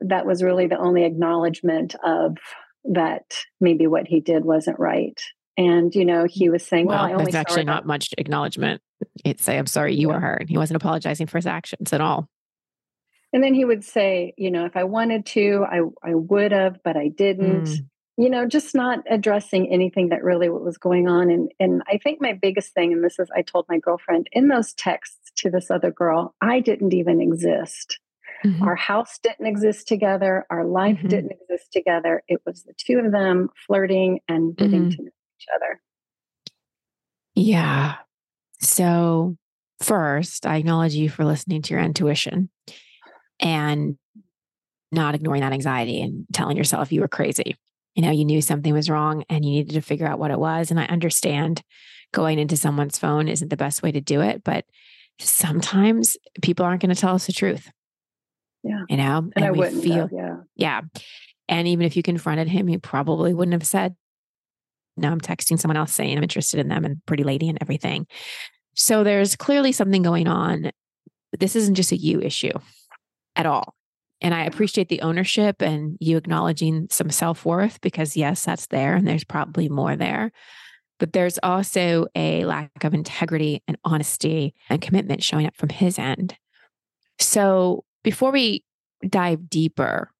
That 0.00 0.26
was 0.26 0.42
really 0.42 0.66
the 0.66 0.78
only 0.78 1.04
acknowledgement 1.04 1.94
of 2.04 2.36
that 2.84 3.38
maybe 3.60 3.86
what 3.86 4.06
he 4.06 4.20
did 4.20 4.44
wasn't 4.44 4.78
right. 4.78 5.18
And, 5.56 5.94
you 5.94 6.04
know, 6.04 6.26
he 6.28 6.48
was 6.48 6.66
saying, 6.66 6.86
Well, 6.86 6.98
well 6.98 7.06
I 7.06 7.12
only 7.12 7.32
that's 7.32 7.36
actually 7.36 7.64
not 7.64 7.86
much 7.86 8.10
acknowledgement. 8.18 8.82
It's 9.24 9.42
say, 9.42 9.58
I'm 9.58 9.66
sorry 9.66 9.94
you 9.94 10.08
yeah. 10.08 10.14
were 10.14 10.20
hurt. 10.20 10.48
He 10.48 10.58
wasn't 10.58 10.76
apologizing 10.76 11.26
for 11.26 11.38
his 11.38 11.46
actions 11.46 11.92
at 11.92 12.00
all. 12.00 12.28
And 13.32 13.42
then 13.42 13.54
he 13.54 13.64
would 13.64 13.84
say, 13.84 14.34
you 14.36 14.50
know, 14.50 14.64
if 14.64 14.76
I 14.76 14.84
wanted 14.84 15.26
to, 15.26 15.64
I, 15.70 15.80
I 16.02 16.14
would 16.14 16.52
have, 16.52 16.82
but 16.82 16.96
I 16.96 17.08
didn't. 17.08 17.64
Mm. 17.64 17.86
You 18.16 18.28
know, 18.28 18.46
just 18.46 18.74
not 18.74 18.98
addressing 19.08 19.72
anything 19.72 20.10
that 20.10 20.22
really 20.22 20.50
what 20.50 20.62
was 20.62 20.76
going 20.76 21.08
on. 21.08 21.30
And 21.30 21.50
and 21.58 21.82
I 21.86 21.96
think 21.96 22.20
my 22.20 22.34
biggest 22.34 22.74
thing, 22.74 22.92
and 22.92 23.02
this 23.02 23.18
is 23.18 23.30
I 23.34 23.40
told 23.40 23.64
my 23.66 23.78
girlfriend 23.78 24.28
in 24.32 24.48
those 24.48 24.74
texts 24.74 25.30
to 25.36 25.48
this 25.48 25.70
other 25.70 25.90
girl, 25.90 26.34
I 26.42 26.60
didn't 26.60 26.92
even 26.92 27.22
exist. 27.22 27.98
Mm-hmm. 28.44 28.62
Our 28.62 28.76
house 28.76 29.18
didn't 29.22 29.46
exist 29.46 29.88
together. 29.88 30.46
Our 30.50 30.66
life 30.66 30.98
mm-hmm. 30.98 31.08
didn't 31.08 31.32
exist 31.32 31.72
together. 31.72 32.22
It 32.28 32.40
was 32.44 32.62
the 32.64 32.74
two 32.76 32.98
of 32.98 33.12
them 33.12 33.48
flirting 33.66 34.20
and 34.28 34.54
getting 34.54 34.82
mm-hmm. 34.82 34.90
to 34.90 35.02
know 35.02 35.10
each 35.38 35.46
other. 35.54 35.80
Yeah. 37.34 37.96
So, 38.60 39.36
first, 39.80 40.44
I 40.44 40.56
acknowledge 40.56 40.94
you 40.94 41.08
for 41.08 41.24
listening 41.24 41.62
to 41.62 41.74
your 41.74 41.82
intuition 41.82 42.50
and 43.40 43.96
not 44.92 45.14
ignoring 45.14 45.40
that 45.40 45.52
anxiety 45.52 46.00
and 46.00 46.26
telling 46.32 46.56
yourself 46.56 46.92
you 46.92 47.00
were 47.00 47.08
crazy. 47.08 47.56
You 47.94 48.02
know, 48.02 48.10
you 48.10 48.24
knew 48.24 48.40
something 48.40 48.72
was 48.72 48.90
wrong 48.90 49.24
and 49.28 49.44
you 49.44 49.50
needed 49.52 49.74
to 49.74 49.80
figure 49.80 50.06
out 50.06 50.18
what 50.18 50.30
it 50.30 50.38
was. 50.38 50.70
And 50.70 50.78
I 50.78 50.84
understand 50.86 51.62
going 52.12 52.38
into 52.38 52.56
someone's 52.56 52.98
phone 52.98 53.28
isn't 53.28 53.48
the 53.48 53.56
best 53.56 53.82
way 53.82 53.92
to 53.92 54.00
do 54.00 54.20
it, 54.20 54.42
but 54.44 54.64
sometimes 55.18 56.16
people 56.42 56.64
aren't 56.64 56.82
going 56.82 56.94
to 56.94 57.00
tell 57.00 57.14
us 57.14 57.26
the 57.26 57.32
truth. 57.32 57.70
Yeah. 58.62 58.82
You 58.88 58.96
know, 58.96 59.18
and, 59.18 59.32
and 59.36 59.44
I 59.44 59.50
wouldn't 59.50 59.82
feel, 59.82 60.08
yeah. 60.12 60.36
Yeah. 60.56 60.80
And 61.48 61.66
even 61.66 61.86
if 61.86 61.96
you 61.96 62.02
confronted 62.02 62.48
him, 62.48 62.66
he 62.66 62.78
probably 62.78 63.34
wouldn't 63.34 63.54
have 63.54 63.66
said, 63.66 63.96
now 64.96 65.10
I'm 65.10 65.20
texting 65.20 65.58
someone 65.58 65.76
else 65.76 65.92
saying 65.92 66.16
I'm 66.16 66.22
interested 66.22 66.60
in 66.60 66.68
them 66.68 66.84
and 66.84 67.04
pretty 67.06 67.24
lady 67.24 67.48
and 67.48 67.58
everything. 67.60 68.06
So 68.74 69.02
there's 69.02 69.34
clearly 69.34 69.72
something 69.72 70.02
going 70.02 70.28
on. 70.28 70.70
This 71.38 71.56
isn't 71.56 71.74
just 71.74 71.92
a 71.92 71.96
you 71.96 72.20
issue 72.20 72.52
at 73.36 73.46
all. 73.46 73.74
And 74.20 74.34
I 74.34 74.44
appreciate 74.44 74.88
the 74.88 75.00
ownership 75.00 75.62
and 75.62 75.96
you 76.00 76.16
acknowledging 76.16 76.88
some 76.90 77.10
self 77.10 77.44
worth 77.44 77.80
because, 77.80 78.16
yes, 78.16 78.44
that's 78.44 78.66
there 78.66 78.94
and 78.94 79.06
there's 79.06 79.24
probably 79.24 79.68
more 79.68 79.96
there. 79.96 80.30
But 80.98 81.14
there's 81.14 81.38
also 81.42 82.06
a 82.14 82.44
lack 82.44 82.84
of 82.84 82.92
integrity 82.92 83.62
and 83.66 83.78
honesty 83.84 84.54
and 84.68 84.82
commitment 84.82 85.22
showing 85.22 85.46
up 85.46 85.56
from 85.56 85.70
his 85.70 85.98
end. 85.98 86.36
So 87.18 87.84
before 88.04 88.30
we 88.30 88.64
dive 89.08 89.48
deeper, 89.48 90.10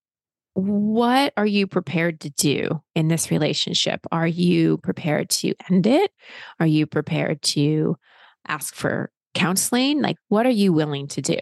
what 0.55 1.33
are 1.37 1.47
you 1.47 1.67
prepared 1.67 2.21
to 2.21 2.31
do 2.31 2.83
in 2.95 3.09
this 3.09 3.31
relationship? 3.31 4.01
Are 4.11 4.27
you 4.27 4.79
prepared 4.79 5.29
to 5.31 5.55
end 5.71 5.87
it? 5.87 6.11
Are 6.59 6.67
you 6.67 6.87
prepared 6.87 7.43
to 7.43 7.97
ask 8.49 8.75
for 8.75 9.11
counseling? 9.35 10.01
Like, 10.01 10.17
what 10.29 10.47
are 10.47 10.51
you 10.51 10.73
willing 10.73 11.09
to 11.09 11.23
do? 11.23 11.39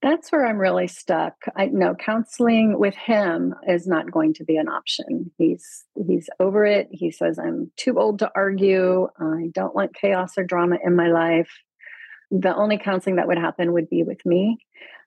That's 0.00 0.30
where 0.30 0.46
I'm 0.46 0.58
really 0.58 0.86
stuck. 0.86 1.34
I 1.56 1.66
know 1.66 1.94
counseling 1.94 2.78
with 2.78 2.94
him 2.94 3.54
is 3.66 3.86
not 3.86 4.10
going 4.12 4.34
to 4.34 4.44
be 4.44 4.56
an 4.56 4.68
option. 4.68 5.32
He's 5.38 5.84
he's 6.06 6.30
over 6.38 6.64
it. 6.64 6.88
He 6.92 7.10
says 7.10 7.38
I'm 7.38 7.72
too 7.76 7.98
old 7.98 8.20
to 8.20 8.30
argue. 8.34 9.08
I 9.18 9.48
don't 9.52 9.74
want 9.74 9.96
chaos 9.96 10.38
or 10.38 10.44
drama 10.44 10.76
in 10.84 10.94
my 10.94 11.08
life. 11.08 11.50
The 12.30 12.54
only 12.54 12.78
counseling 12.78 13.16
that 13.16 13.26
would 13.26 13.38
happen 13.38 13.72
would 13.72 13.88
be 13.88 14.04
with 14.04 14.24
me. 14.24 14.58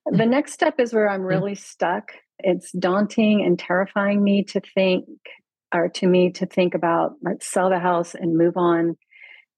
The 0.05 0.23
mm. 0.23 0.29
next 0.29 0.53
step 0.53 0.79
is 0.79 0.93
where 0.93 1.09
I'm 1.09 1.21
mm. 1.21 1.29
really 1.29 1.55
stuck. 1.55 2.11
It's 2.39 2.71
daunting 2.71 3.43
and 3.45 3.57
terrifying 3.57 4.21
me 4.21 4.43
to 4.45 4.61
think 4.73 5.05
or 5.73 5.87
to 5.87 6.07
me 6.07 6.31
to 6.31 6.45
think 6.45 6.73
about 6.73 7.13
let's 7.21 7.47
sell 7.47 7.69
the 7.69 7.79
house 7.79 8.13
and 8.13 8.37
move 8.37 8.57
on 8.57 8.97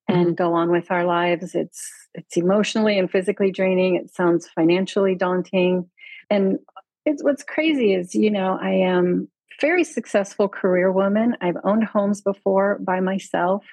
and 0.07 0.27
mm-hmm. 0.27 0.33
go 0.33 0.53
on 0.53 0.71
with 0.71 0.91
our 0.91 1.05
lives. 1.05 1.55
It's 1.55 1.89
it's 2.13 2.37
emotionally 2.37 2.99
and 2.99 3.09
physically 3.09 3.51
draining. 3.51 3.95
It 3.95 4.13
sounds 4.13 4.47
financially 4.47 5.15
daunting. 5.15 5.89
And 6.29 6.59
it's 7.05 7.23
what's 7.23 7.43
crazy 7.43 7.93
is, 7.93 8.15
you 8.15 8.31
know, 8.31 8.57
I 8.61 8.71
am 8.71 9.29
very 9.61 9.83
successful 9.83 10.47
career 10.47 10.91
woman. 10.91 11.37
I've 11.41 11.57
owned 11.63 11.85
homes 11.85 12.21
before 12.21 12.79
by 12.79 12.99
myself, 12.99 13.65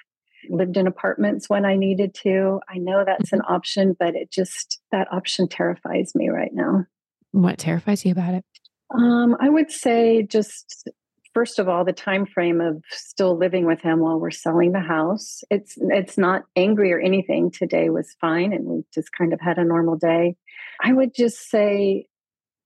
lived 0.49 0.77
in 0.77 0.87
apartments 0.87 1.49
when 1.49 1.65
I 1.65 1.75
needed 1.75 2.13
to. 2.23 2.59
I 2.69 2.77
know 2.77 3.03
that's 3.05 3.31
an 3.31 3.39
mm-hmm. 3.39 3.53
option, 3.53 3.95
but 3.97 4.15
it 4.15 4.31
just 4.31 4.79
that 4.91 5.11
option 5.11 5.47
terrifies 5.47 6.13
me 6.15 6.29
right 6.29 6.53
now. 6.53 6.85
What 7.31 7.57
terrifies 7.57 8.05
you 8.05 8.11
about 8.11 8.33
it? 8.33 8.45
Um, 8.93 9.37
I 9.39 9.49
would 9.49 9.71
say 9.71 10.23
just 10.23 10.89
first 11.33 11.59
of 11.59 11.69
all 11.69 11.85
the 11.85 11.93
time 11.93 12.25
frame 12.25 12.61
of 12.61 12.83
still 12.89 13.37
living 13.37 13.65
with 13.65 13.81
him 13.81 13.99
while 13.99 14.19
we're 14.19 14.31
selling 14.31 14.71
the 14.71 14.79
house 14.79 15.43
it's 15.49 15.77
it's 15.77 16.17
not 16.17 16.43
angry 16.55 16.93
or 16.93 16.99
anything. 16.99 17.51
Today 17.51 17.89
was 17.89 18.15
fine 18.19 18.53
and 18.53 18.65
we 18.65 18.83
just 18.93 19.11
kind 19.11 19.33
of 19.33 19.41
had 19.41 19.57
a 19.57 19.65
normal 19.65 19.97
day. 19.97 20.35
I 20.81 20.93
would 20.93 21.13
just 21.13 21.49
say 21.49 22.07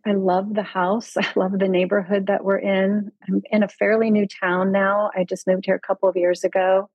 i 0.07 0.13
love 0.13 0.53
the 0.53 0.63
house. 0.63 1.17
I 1.17 1.27
love 1.35 1.57
the 1.57 1.67
neighborhood 1.67 2.27
that 2.27 2.43
we're 2.43 2.59
in. 2.59 3.11
I'm 3.27 3.41
in 3.51 3.63
a 3.63 3.67
fairly 3.67 4.11
new 4.11 4.27
town 4.27 4.71
now. 4.71 5.09
I 5.15 5.23
just 5.23 5.47
moved 5.47 5.65
here 5.65 5.75
a 5.75 5.87
couple 5.87 6.07
of 6.07 6.15
years 6.15 6.43
ago. 6.43 6.89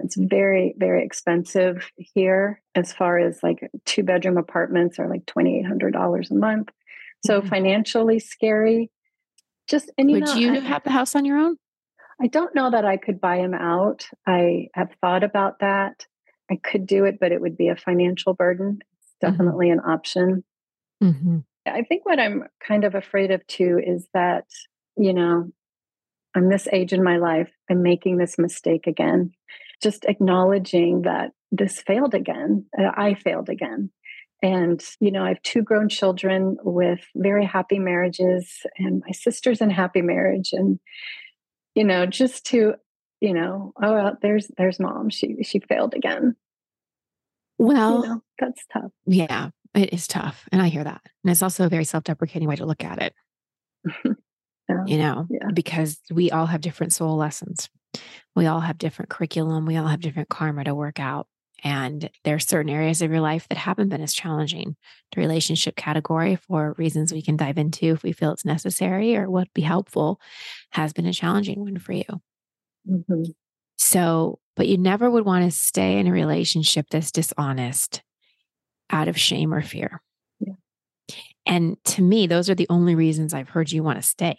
It's 0.00 0.16
very 0.16 0.74
very 0.78 1.04
expensive 1.04 1.90
here 1.96 2.62
as 2.74 2.92
far 2.92 3.18
as 3.18 3.42
like 3.42 3.70
two 3.84 4.02
bedroom 4.02 4.38
apartments 4.38 4.98
are 4.98 5.08
like 5.08 5.26
$2800 5.26 6.30
a 6.30 6.34
month. 6.34 6.68
So 7.26 7.40
mm-hmm. 7.40 7.48
financially 7.48 8.18
scary 8.20 8.90
just 9.68 9.90
and 9.98 10.10
would 10.10 10.24
know, 10.24 10.34
you 10.34 10.54
I, 10.54 10.60
have 10.60 10.84
the 10.84 10.90
house 10.90 11.14
on 11.14 11.24
your 11.24 11.38
own? 11.38 11.56
I 12.20 12.26
don't 12.26 12.54
know 12.54 12.70
that 12.70 12.84
I 12.84 12.96
could 12.96 13.20
buy 13.20 13.36
him 13.36 13.54
out. 13.54 14.08
I 14.26 14.68
have 14.74 14.90
thought 15.00 15.22
about 15.22 15.60
that. 15.60 16.06
I 16.50 16.56
could 16.56 16.86
do 16.86 17.04
it, 17.04 17.18
but 17.20 17.32
it 17.32 17.40
would 17.40 17.56
be 17.56 17.68
a 17.68 17.76
financial 17.76 18.34
burden. 18.34 18.80
It's 18.80 19.12
mm-hmm. 19.22 19.30
definitely 19.30 19.68
mm-hmm. 19.68 19.86
an 19.86 19.92
option. 19.92 20.44
Mm-hmm. 21.02 21.38
I 21.66 21.82
think 21.82 22.06
what 22.06 22.18
I'm 22.18 22.44
kind 22.66 22.84
of 22.84 22.94
afraid 22.94 23.30
of 23.30 23.46
too 23.46 23.78
is 23.84 24.08
that, 24.14 24.46
you 24.96 25.12
know, 25.12 25.50
I'm 26.34 26.48
this 26.48 26.68
age 26.72 26.92
in 26.92 27.02
my 27.02 27.18
life, 27.18 27.50
I'm 27.70 27.82
making 27.82 28.16
this 28.16 28.38
mistake 28.38 28.86
again. 28.86 29.32
Just 29.82 30.04
acknowledging 30.06 31.02
that 31.02 31.32
this 31.52 31.80
failed 31.80 32.14
again, 32.14 32.66
uh, 32.78 32.90
I 32.96 33.14
failed 33.14 33.48
again. 33.48 33.90
And, 34.42 34.82
you 35.00 35.10
know, 35.10 35.24
I 35.24 35.28
have 35.28 35.42
two 35.42 35.62
grown 35.62 35.88
children 35.88 36.56
with 36.62 37.00
very 37.16 37.44
happy 37.44 37.78
marriages, 37.78 38.64
and 38.78 39.02
my 39.04 39.12
sister's 39.12 39.60
in 39.60 39.70
happy 39.70 40.00
marriage. 40.00 40.50
And, 40.52 40.78
you 41.74 41.84
know, 41.84 42.06
just 42.06 42.46
to, 42.46 42.74
you 43.20 43.34
know, 43.34 43.72
oh, 43.82 43.94
well, 43.94 44.16
there's 44.22 44.48
there's 44.56 44.78
mom. 44.78 45.10
She 45.10 45.42
she 45.42 45.58
failed 45.58 45.94
again. 45.94 46.36
Well, 47.58 48.02
you 48.02 48.08
know, 48.08 48.22
that's 48.38 48.64
tough. 48.72 48.92
Yeah, 49.06 49.50
it 49.74 49.92
is 49.92 50.06
tough. 50.06 50.48
And 50.52 50.62
I 50.62 50.68
hear 50.68 50.84
that. 50.84 51.00
And 51.24 51.30
it's 51.30 51.42
also 51.42 51.66
a 51.66 51.68
very 51.68 51.84
self-deprecating 51.84 52.46
way 52.46 52.56
to 52.56 52.66
look 52.66 52.84
at 52.84 53.02
it. 53.02 53.14
yeah. 54.04 54.84
You 54.86 54.98
know, 54.98 55.26
yeah. 55.28 55.50
because 55.52 55.98
we 56.12 56.30
all 56.30 56.46
have 56.46 56.60
different 56.60 56.92
soul 56.92 57.16
lessons. 57.16 57.68
We 58.36 58.46
all 58.46 58.60
have 58.60 58.78
different 58.78 59.08
curriculum. 59.08 59.66
We 59.66 59.76
all 59.76 59.88
have 59.88 60.00
different 60.00 60.28
karma 60.28 60.62
to 60.64 60.74
work 60.74 61.00
out. 61.00 61.26
And 61.64 62.08
there 62.24 62.36
are 62.36 62.40
certain 62.40 62.70
areas 62.70 63.02
of 63.02 63.10
your 63.10 63.20
life 63.20 63.48
that 63.48 63.58
haven't 63.58 63.88
been 63.88 64.02
as 64.02 64.14
challenging. 64.14 64.76
The 65.14 65.20
relationship 65.20 65.74
category, 65.74 66.36
for 66.36 66.74
reasons 66.78 67.12
we 67.12 67.22
can 67.22 67.36
dive 67.36 67.58
into 67.58 67.86
if 67.86 68.02
we 68.02 68.12
feel 68.12 68.32
it's 68.32 68.44
necessary 68.44 69.16
or 69.16 69.28
would 69.28 69.52
be 69.54 69.62
helpful, 69.62 70.20
has 70.70 70.92
been 70.92 71.06
a 71.06 71.12
challenging 71.12 71.60
one 71.60 71.78
for 71.78 71.92
you. 71.92 72.04
Mm-hmm. 72.88 73.22
So, 73.76 74.38
but 74.56 74.68
you 74.68 74.78
never 74.78 75.10
would 75.10 75.24
want 75.24 75.44
to 75.44 75.50
stay 75.50 75.98
in 75.98 76.06
a 76.06 76.12
relationship 76.12 76.86
that's 76.90 77.10
dishonest 77.10 78.02
out 78.90 79.08
of 79.08 79.18
shame 79.18 79.52
or 79.52 79.62
fear. 79.62 80.00
Yeah. 80.40 80.54
And 81.46 81.76
to 81.84 82.02
me, 82.02 82.26
those 82.26 82.48
are 82.48 82.54
the 82.54 82.66
only 82.70 82.94
reasons 82.94 83.34
I've 83.34 83.48
heard 83.48 83.72
you 83.72 83.82
want 83.82 83.98
to 83.98 84.02
stay. 84.02 84.38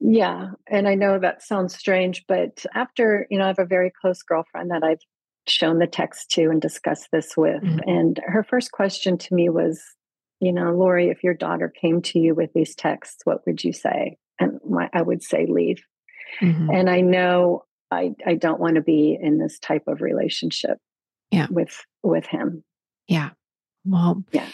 Yeah. 0.00 0.50
And 0.68 0.86
I 0.88 0.94
know 0.94 1.18
that 1.18 1.42
sounds 1.42 1.76
strange, 1.76 2.24
but 2.28 2.64
after, 2.74 3.26
you 3.30 3.38
know, 3.38 3.44
I 3.44 3.48
have 3.48 3.58
a 3.58 3.64
very 3.64 3.90
close 4.00 4.22
girlfriend 4.22 4.70
that 4.70 4.82
I've 4.82 5.00
shown 5.46 5.78
the 5.78 5.86
text 5.86 6.30
to 6.30 6.50
and 6.50 6.60
discussed 6.60 7.08
this 7.12 7.36
with. 7.36 7.62
Mm-hmm. 7.62 7.88
And 7.88 8.20
her 8.26 8.42
first 8.42 8.72
question 8.72 9.18
to 9.18 9.34
me 9.34 9.48
was, 9.48 9.82
you 10.40 10.52
know, 10.52 10.72
Lori, 10.72 11.08
if 11.08 11.22
your 11.22 11.34
daughter 11.34 11.68
came 11.68 12.02
to 12.02 12.18
you 12.18 12.34
with 12.34 12.52
these 12.54 12.74
texts, 12.74 13.20
what 13.24 13.46
would 13.46 13.62
you 13.62 13.72
say? 13.72 14.16
And 14.38 14.58
my, 14.68 14.88
I 14.92 15.02
would 15.02 15.22
say 15.22 15.46
leave. 15.48 15.82
Mm-hmm. 16.40 16.70
And 16.70 16.90
I 16.90 17.00
know 17.00 17.64
I, 17.90 18.12
I 18.26 18.34
don't 18.34 18.60
want 18.60 18.76
to 18.76 18.82
be 18.82 19.16
in 19.20 19.38
this 19.38 19.58
type 19.58 19.84
of 19.86 20.00
relationship 20.00 20.78
yeah. 21.30 21.46
with 21.50 21.84
with 22.02 22.26
him. 22.26 22.64
Yeah. 23.08 23.30
Well, 23.84 24.24
yeah. 24.32 24.48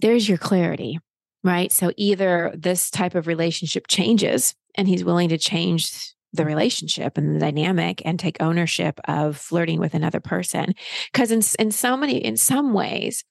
There's 0.00 0.28
your 0.28 0.38
clarity, 0.38 0.98
right? 1.44 1.70
So 1.70 1.92
either 1.96 2.52
this 2.56 2.90
type 2.90 3.14
of 3.14 3.26
relationship 3.26 3.86
changes 3.88 4.54
and 4.74 4.88
he's 4.88 5.04
willing 5.04 5.28
to 5.28 5.38
change 5.38 6.12
the 6.32 6.44
relationship 6.44 7.18
and 7.18 7.34
the 7.34 7.38
dynamic 7.38 8.02
and 8.04 8.18
take 8.18 8.36
ownership 8.40 8.98
of 9.04 9.36
flirting 9.36 9.78
with 9.78 9.94
another 9.94 10.20
person 10.20 10.74
because 11.12 11.30
in, 11.30 11.42
in 11.58 11.70
so 11.70 11.96
many 11.96 12.16
in 12.16 12.36
some 12.36 12.72
ways 12.72 13.24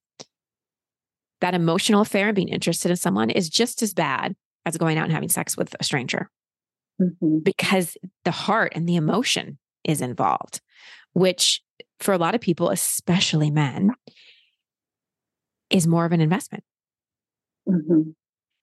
that 1.42 1.56
emotional 1.56 2.02
affair 2.02 2.28
and 2.28 2.36
being 2.36 2.50
interested 2.50 2.92
in 2.92 2.98
someone 2.98 3.30
is 3.30 3.50
just 3.50 3.82
as 3.82 3.94
bad 3.94 4.36
as 4.66 4.78
going 4.78 4.98
out 4.98 5.06
and 5.06 5.14
having 5.14 5.30
sex 5.30 5.58
with 5.58 5.76
a 5.80 5.84
stranger 5.84 6.30
mm-hmm. 7.02 7.40
because 7.44 7.98
the 8.24 8.32
heart 8.32 8.74
and 8.76 8.88
the 8.88 8.96
emotion 8.96 9.58
is 9.84 10.02
involved 10.02 10.62
which 11.14 11.62
for 12.00 12.14
a 12.14 12.18
lot 12.18 12.36
of 12.36 12.42
people 12.42 12.70
especially 12.70 13.50
men 13.50 13.92
is 15.72 15.88
more 15.88 16.06
of 16.06 16.12
an 16.12 16.22
investment 16.22 16.64
mm-hmm. 17.68 18.12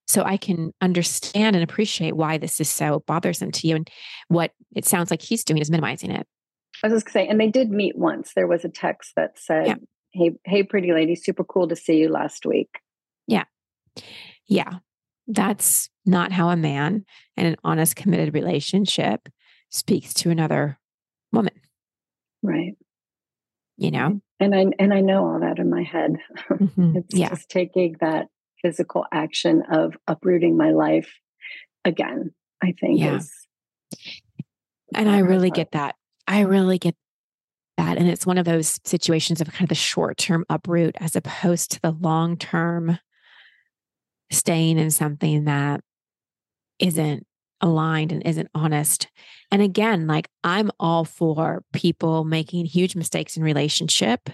So 0.08 0.22
I 0.22 0.38
can 0.38 0.72
understand 0.80 1.54
and 1.54 1.62
appreciate 1.62 2.16
why 2.16 2.38
this 2.38 2.60
is 2.60 2.70
so 2.70 3.04
bothersome 3.06 3.52
to 3.52 3.68
you. 3.68 3.76
And 3.76 3.90
what 4.28 4.52
it 4.74 4.86
sounds 4.86 5.10
like 5.10 5.20
he's 5.20 5.44
doing 5.44 5.60
is 5.60 5.70
minimizing 5.70 6.10
it. 6.10 6.26
I 6.82 6.88
was 6.88 7.02
just 7.02 7.12
saying, 7.12 7.28
and 7.28 7.40
they 7.40 7.48
did 7.48 7.70
meet 7.70 7.96
once. 7.96 8.32
There 8.34 8.46
was 8.46 8.64
a 8.64 8.68
text 8.68 9.12
that 9.16 9.38
said, 9.38 9.66
yeah. 9.66 9.74
Hey, 10.12 10.30
hey, 10.46 10.62
pretty 10.62 10.92
lady, 10.92 11.14
super 11.14 11.44
cool 11.44 11.68
to 11.68 11.76
see 11.76 11.98
you 11.98 12.08
last 12.08 12.46
week. 12.46 12.70
Yeah. 13.26 13.44
Yeah. 14.46 14.78
That's 15.26 15.90
not 16.06 16.32
how 16.32 16.48
a 16.48 16.56
man 16.56 17.04
in 17.36 17.44
an 17.44 17.56
honest, 17.62 17.94
committed 17.94 18.32
relationship 18.32 19.28
speaks 19.68 20.14
to 20.14 20.30
another 20.30 20.78
woman. 21.30 21.60
Right. 22.42 22.76
You 23.76 23.90
know? 23.90 24.20
And 24.40 24.54
I 24.54 24.66
and 24.78 24.94
I 24.94 25.02
know 25.02 25.26
all 25.26 25.40
that 25.40 25.58
in 25.58 25.68
my 25.68 25.82
head. 25.82 26.16
Mm-hmm. 26.50 26.96
it's 26.96 27.14
yeah. 27.14 27.28
just 27.28 27.50
taking 27.50 27.96
that 28.00 28.28
physical 28.62 29.04
action 29.12 29.62
of 29.70 29.96
uprooting 30.06 30.56
my 30.56 30.70
life 30.70 31.12
again, 31.84 32.32
I 32.62 32.72
think 32.72 32.98
yeah. 32.98 33.16
is 33.16 33.30
and 34.94 35.08
I 35.08 35.18
really 35.18 35.50
get 35.50 35.72
that. 35.72 35.96
I 36.26 36.40
really 36.40 36.78
get 36.78 36.94
that. 37.76 37.98
And 37.98 38.08
it's 38.08 38.26
one 38.26 38.38
of 38.38 38.44
those 38.44 38.80
situations 38.84 39.40
of 39.40 39.50
kind 39.52 39.62
of 39.62 39.68
the 39.68 39.74
short 39.74 40.16
term 40.18 40.44
uproot 40.48 40.96
as 41.00 41.16
opposed 41.16 41.72
to 41.72 41.80
the 41.80 41.92
long 41.92 42.36
term 42.36 42.98
staying 44.30 44.78
in 44.78 44.90
something 44.90 45.44
that 45.44 45.80
isn't 46.78 47.26
aligned 47.60 48.12
and 48.12 48.24
isn't 48.26 48.48
honest. 48.54 49.08
And 49.50 49.62
again, 49.62 50.06
like 50.06 50.28
I'm 50.44 50.70
all 50.78 51.04
for 51.04 51.64
people 51.72 52.24
making 52.24 52.66
huge 52.66 52.94
mistakes 52.94 53.36
in 53.36 53.42
relationship 53.42 54.30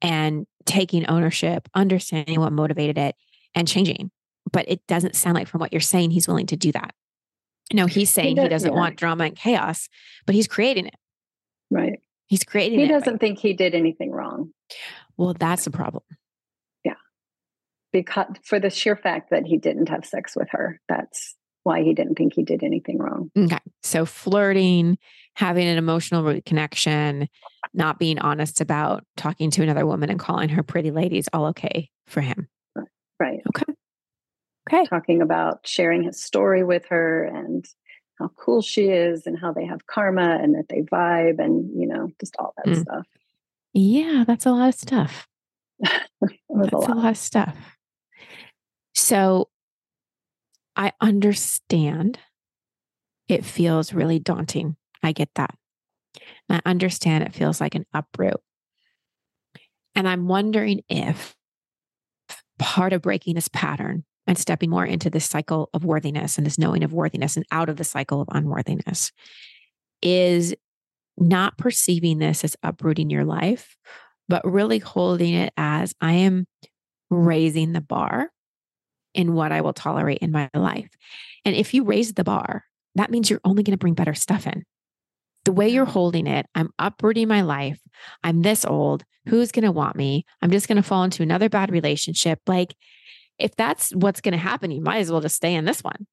and 0.00 0.46
taking 0.64 1.06
ownership, 1.06 1.68
understanding 1.74 2.40
what 2.40 2.52
motivated 2.52 2.98
it 2.98 3.16
and 3.54 3.68
changing. 3.68 4.10
But 4.50 4.64
it 4.68 4.86
doesn't 4.86 5.16
sound 5.16 5.34
like 5.34 5.48
from 5.48 5.60
what 5.60 5.72
you're 5.72 5.80
saying, 5.80 6.10
he's 6.10 6.28
willing 6.28 6.46
to 6.46 6.56
do 6.56 6.72
that. 6.72 6.94
No, 7.72 7.86
he's 7.86 8.10
saying 8.10 8.38
he, 8.38 8.48
does, 8.48 8.64
not 8.64 8.74
want 8.74 8.96
drama 8.96 9.24
and 9.24 9.36
chaos, 9.36 9.88
but 10.24 10.34
he's 10.34 10.48
creating 10.48 10.86
it. 10.86 10.96
Right. 11.70 12.00
He's 12.26 12.44
creating 12.44 12.78
he 12.78 12.84
it. 12.84 12.88
He 12.88 12.92
doesn't 12.92 13.18
think 13.18 13.38
he 13.38 13.52
did 13.52 13.74
anything 13.74 14.10
wrong. 14.10 14.52
Well, 15.18 15.34
that's 15.34 15.64
the 15.64 15.70
problem. 15.70 16.02
Yeah. 16.84 16.94
Because 17.92 18.26
for 18.42 18.58
the 18.58 18.70
sheer 18.70 18.96
fact 18.96 19.30
that 19.30 19.44
he 19.44 19.58
didn't 19.58 19.90
have 19.90 20.06
sex 20.06 20.34
with 20.34 20.48
her, 20.52 20.80
that's 20.88 21.34
why 21.64 21.82
he 21.82 21.92
didn't 21.92 22.14
think 22.14 22.32
he 22.32 22.42
did 22.42 22.62
anything 22.62 22.98
wrong. 22.98 23.30
Okay. 23.36 23.58
So 23.82 24.06
flirting, 24.06 24.96
having 25.34 25.66
an 25.68 25.76
emotional 25.76 26.40
connection, 26.46 27.28
not 27.74 27.98
being 27.98 28.18
honest 28.18 28.62
about 28.62 29.04
talking 29.16 29.50
to 29.50 29.62
another 29.62 29.84
woman 29.84 30.08
and 30.08 30.18
calling 30.18 30.48
her 30.48 30.62
pretty 30.62 30.90
lady 30.90 31.18
is 31.18 31.28
all 31.34 31.46
okay 31.46 31.90
for 32.06 32.22
him. 32.22 32.48
Right. 33.20 33.40
Okay. 33.48 33.72
Okay. 34.68 34.84
Talking 34.86 35.22
about 35.22 35.66
sharing 35.66 36.02
his 36.02 36.22
story 36.22 36.62
with 36.62 36.86
her 36.86 37.24
and 37.24 37.64
how 38.18 38.28
cool 38.36 38.60
she 38.62 38.88
is 38.88 39.26
and 39.26 39.38
how 39.38 39.52
they 39.52 39.64
have 39.64 39.86
karma 39.86 40.38
and 40.42 40.54
that 40.54 40.68
they 40.68 40.82
vibe 40.82 41.38
and, 41.38 41.70
you 41.80 41.86
know, 41.86 42.10
just 42.20 42.36
all 42.38 42.52
that 42.56 42.66
mm. 42.66 42.80
stuff. 42.82 43.06
Yeah, 43.72 44.24
that's 44.26 44.46
a 44.46 44.50
lot 44.50 44.68
of 44.68 44.74
stuff. 44.74 45.26
that's 45.80 46.02
a 46.50 46.76
lot. 46.76 46.90
a 46.90 46.94
lot 46.94 47.10
of 47.10 47.16
stuff. 47.16 47.56
So 48.94 49.48
I 50.76 50.92
understand 51.00 52.18
it 53.28 53.44
feels 53.44 53.92
really 53.92 54.18
daunting. 54.18 54.76
I 55.02 55.12
get 55.12 55.30
that. 55.36 55.54
I 56.48 56.60
understand 56.66 57.24
it 57.24 57.34
feels 57.34 57.60
like 57.60 57.74
an 57.74 57.86
uproot. 57.92 58.40
And 59.94 60.08
I'm 60.08 60.28
wondering 60.28 60.82
if 60.88 61.34
part 62.58 62.92
of 62.92 63.02
breaking 63.02 63.34
this 63.34 63.48
pattern 63.48 64.04
and 64.26 64.36
stepping 64.36 64.70
more 64.70 64.84
into 64.84 65.08
this 65.08 65.24
cycle 65.24 65.70
of 65.72 65.84
worthiness 65.84 66.36
and 66.36 66.46
this 66.46 66.58
knowing 66.58 66.84
of 66.84 66.92
worthiness 66.92 67.36
and 67.36 67.46
out 67.50 67.68
of 67.68 67.76
the 67.76 67.84
cycle 67.84 68.20
of 68.20 68.28
unworthiness 68.30 69.10
is 70.02 70.54
not 71.16 71.58
perceiving 71.58 72.18
this 72.18 72.44
as 72.44 72.56
uprooting 72.62 73.10
your 73.10 73.24
life, 73.24 73.76
but 74.28 74.44
really 74.44 74.78
holding 74.78 75.34
it 75.34 75.52
as 75.56 75.94
I 76.00 76.12
am 76.12 76.46
raising 77.10 77.72
the 77.72 77.80
bar 77.80 78.30
in 79.14 79.34
what 79.34 79.50
I 79.50 79.62
will 79.62 79.72
tolerate 79.72 80.18
in 80.18 80.30
my 80.30 80.50
life. 80.54 80.90
And 81.44 81.56
if 81.56 81.74
you 81.74 81.84
raise 81.84 82.12
the 82.12 82.24
bar, 82.24 82.64
that 82.94 83.10
means 83.10 83.30
you're 83.30 83.40
only 83.44 83.62
going 83.62 83.72
to 83.72 83.78
bring 83.78 83.94
better 83.94 84.14
stuff 84.14 84.46
in. 84.46 84.64
The 85.48 85.52
way 85.52 85.70
you're 85.70 85.86
holding 85.86 86.26
it, 86.26 86.44
I'm 86.54 86.68
uprooting 86.78 87.26
my 87.26 87.40
life. 87.40 87.80
I'm 88.22 88.42
this 88.42 88.66
old. 88.66 89.02
Who's 89.28 89.50
going 89.50 89.64
to 89.64 89.72
want 89.72 89.96
me? 89.96 90.26
I'm 90.42 90.50
just 90.50 90.68
going 90.68 90.76
to 90.76 90.82
fall 90.82 91.04
into 91.04 91.22
another 91.22 91.48
bad 91.48 91.70
relationship. 91.70 92.38
Like, 92.46 92.74
if 93.38 93.56
that's 93.56 93.94
what's 93.94 94.20
going 94.20 94.32
to 94.32 94.38
happen, 94.38 94.70
you 94.70 94.82
might 94.82 94.98
as 94.98 95.10
well 95.10 95.22
just 95.22 95.36
stay 95.36 95.54
in 95.54 95.64
this 95.64 95.82
one. 95.82 96.06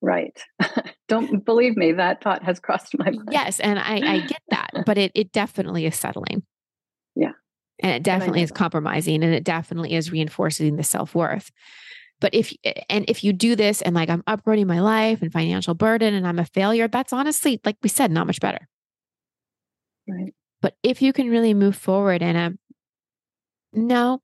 Right. 0.00 0.42
Don't 1.08 1.44
believe 1.44 1.76
me, 1.76 1.92
that 1.92 2.22
thought 2.22 2.44
has 2.44 2.60
crossed 2.60 2.96
my 2.98 3.10
mind. 3.10 3.28
Yes. 3.30 3.60
And 3.60 3.78
I, 3.78 3.96
I 3.96 4.18
get 4.20 4.40
that, 4.48 4.70
but 4.86 4.96
it, 4.96 5.12
it 5.14 5.32
definitely 5.32 5.84
is 5.84 5.94
settling. 5.94 6.42
Yeah. 7.14 7.32
And 7.80 7.92
it 7.92 8.02
definitely 8.02 8.40
and 8.40 8.44
is 8.44 8.52
compromising 8.52 9.22
and 9.22 9.34
it 9.34 9.44
definitely 9.44 9.92
is 9.92 10.10
reinforcing 10.10 10.76
the 10.76 10.82
self 10.82 11.14
worth. 11.14 11.50
But 12.22 12.34
if, 12.34 12.54
and 12.88 13.04
if 13.08 13.24
you 13.24 13.32
do 13.32 13.56
this 13.56 13.82
and 13.82 13.96
like 13.96 14.08
I'm 14.08 14.22
uprooting 14.28 14.68
my 14.68 14.78
life 14.78 15.22
and 15.22 15.32
financial 15.32 15.74
burden 15.74 16.14
and 16.14 16.24
I'm 16.24 16.38
a 16.38 16.44
failure, 16.44 16.86
that's 16.86 17.12
honestly, 17.12 17.60
like 17.64 17.76
we 17.82 17.88
said, 17.88 18.12
not 18.12 18.28
much 18.28 18.38
better. 18.38 18.68
Right. 20.08 20.32
But 20.60 20.76
if 20.84 21.02
you 21.02 21.12
can 21.12 21.28
really 21.28 21.52
move 21.52 21.74
forward 21.74 22.22
in 22.22 22.36
a, 22.36 22.52
no, 23.72 24.22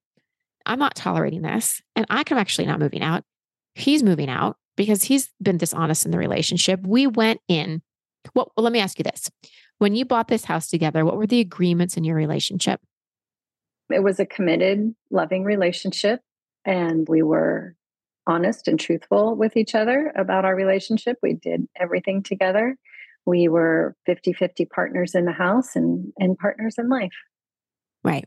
I'm 0.64 0.78
not 0.78 0.94
tolerating 0.94 1.42
this. 1.42 1.82
And 1.96 2.06
I 2.08 2.22
am 2.30 2.38
actually 2.38 2.66
not 2.66 2.78
moving 2.78 3.02
out. 3.02 3.24
He's 3.74 4.04
moving 4.04 4.30
out 4.30 4.56
because 4.76 5.02
he's 5.02 5.32
been 5.42 5.58
dishonest 5.58 6.04
in 6.04 6.12
the 6.12 6.18
relationship. 6.18 6.78
We 6.86 7.08
went 7.08 7.40
in. 7.48 7.82
Well, 8.32 8.52
well, 8.56 8.62
let 8.62 8.72
me 8.72 8.78
ask 8.78 8.96
you 9.00 9.02
this. 9.02 9.28
When 9.78 9.96
you 9.96 10.04
bought 10.04 10.28
this 10.28 10.44
house 10.44 10.68
together, 10.68 11.04
what 11.04 11.16
were 11.16 11.26
the 11.26 11.40
agreements 11.40 11.96
in 11.96 12.04
your 12.04 12.14
relationship? 12.14 12.80
It 13.90 14.04
was 14.04 14.20
a 14.20 14.26
committed, 14.26 14.94
loving 15.10 15.42
relationship. 15.42 16.20
And 16.64 17.08
we 17.08 17.22
were 17.22 17.74
honest 18.28 18.68
and 18.68 18.78
truthful 18.78 19.34
with 19.34 19.56
each 19.56 19.74
other 19.74 20.12
about 20.14 20.44
our 20.44 20.54
relationship. 20.54 21.16
We 21.22 21.32
did 21.32 21.66
everything 21.74 22.22
together. 22.22 22.76
We 23.26 23.48
were 23.48 23.96
50 24.06 24.32
50 24.34 24.66
partners 24.66 25.14
in 25.14 25.24
the 25.24 25.32
house 25.32 25.74
and, 25.74 26.12
and 26.18 26.38
partners 26.38 26.76
in 26.78 26.88
life. 26.88 27.12
Right. 28.04 28.26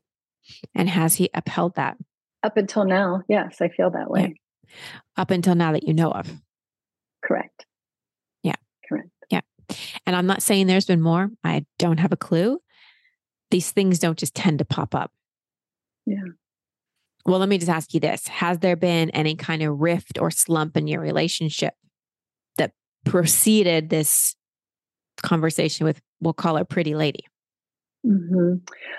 And 0.76 0.90
has 0.90 1.16
he 1.16 1.30
upheld 1.34 1.76
that? 1.76 1.98
Up 2.44 2.58
until 2.58 2.86
now, 2.86 3.22
yes, 3.30 3.58
I 3.62 3.70
feel 3.70 3.92
that 3.92 4.10
way. 4.10 4.36
Yeah. 4.66 4.74
Up 5.18 5.32
until 5.32 5.56
now 5.56 5.72
that 5.74 5.88
you 5.88 5.94
know 5.94 6.12
of. 6.12 6.32
Correct. 7.24 7.66
Yeah. 8.42 8.56
Correct. 8.90 9.10
Yeah. 9.30 9.42
And 10.06 10.16
I'm 10.16 10.26
not 10.26 10.42
saying 10.42 10.68
there's 10.68 10.86
been 10.86 11.02
more. 11.02 11.30
I 11.44 11.66
don't 11.78 12.00
have 12.00 12.12
a 12.12 12.18
clue. 12.18 12.60
These 13.52 13.72
things 13.72 14.00
don't 14.00 14.18
just 14.18 14.34
tend 14.34 14.60
to 14.60 14.66
pop 14.66 14.96
up. 14.96 15.12
Yeah. 16.06 16.24
Well, 17.26 17.40
let 17.40 17.50
me 17.50 17.58
just 17.58 17.70
ask 17.70 17.94
you 17.94 18.00
this 18.00 18.28
Has 18.28 18.60
there 18.60 18.76
been 18.76 19.10
any 19.12 19.36
kind 19.36 19.62
of 19.62 19.80
rift 19.80 20.18
or 20.20 20.32
slump 20.32 20.78
in 20.78 20.88
your 20.88 21.02
relationship 21.02 21.74
that 22.58 22.72
preceded 23.06 23.90
this 23.90 24.36
conversation 25.22 25.86
with, 25.86 26.02
we'll 26.20 26.34
call 26.34 26.58
her 26.58 26.66
pretty 26.66 26.96
lady? 26.96 27.26
Mm-hmm. 28.06 28.56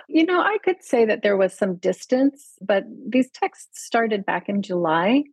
You 0.09 0.27
know, 0.27 0.41
I 0.41 0.59
could 0.65 0.83
say 0.83 1.05
that 1.05 1.23
there 1.23 1.37
was 1.37 1.53
some 1.53 1.77
distance, 1.77 2.57
but 2.61 2.85
these 3.09 3.31
texts 3.31 3.85
started 3.85 4.25
back 4.25 4.49
in 4.49 4.63
July. 4.63 5.25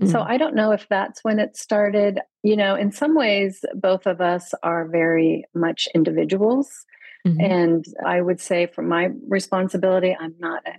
Mm-hmm. 0.00 0.10
So 0.10 0.22
I 0.22 0.38
don't 0.38 0.56
know 0.56 0.72
if 0.72 0.88
that's 0.88 1.22
when 1.22 1.38
it 1.38 1.56
started. 1.56 2.18
You 2.42 2.56
know, 2.56 2.74
in 2.74 2.90
some 2.90 3.14
ways, 3.14 3.64
both 3.74 4.06
of 4.06 4.20
us 4.20 4.52
are 4.62 4.88
very 4.88 5.44
much 5.54 5.88
individuals. 5.94 6.84
Mm-hmm. 7.26 7.40
And 7.40 7.84
I 8.04 8.20
would 8.20 8.40
say, 8.40 8.66
from 8.66 8.88
my 8.88 9.10
responsibility, 9.28 10.16
I'm 10.18 10.34
not 10.40 10.62
a 10.66 10.72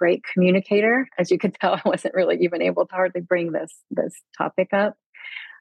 great 0.00 0.24
communicator. 0.24 1.08
As 1.18 1.30
you 1.30 1.38
could 1.38 1.54
tell, 1.60 1.74
I 1.74 1.82
wasn't 1.84 2.14
really 2.14 2.38
even 2.40 2.62
able 2.62 2.86
to 2.86 2.94
hardly 2.94 3.20
bring 3.20 3.52
this 3.52 3.72
this 3.90 4.14
topic 4.36 4.70
up. 4.72 4.96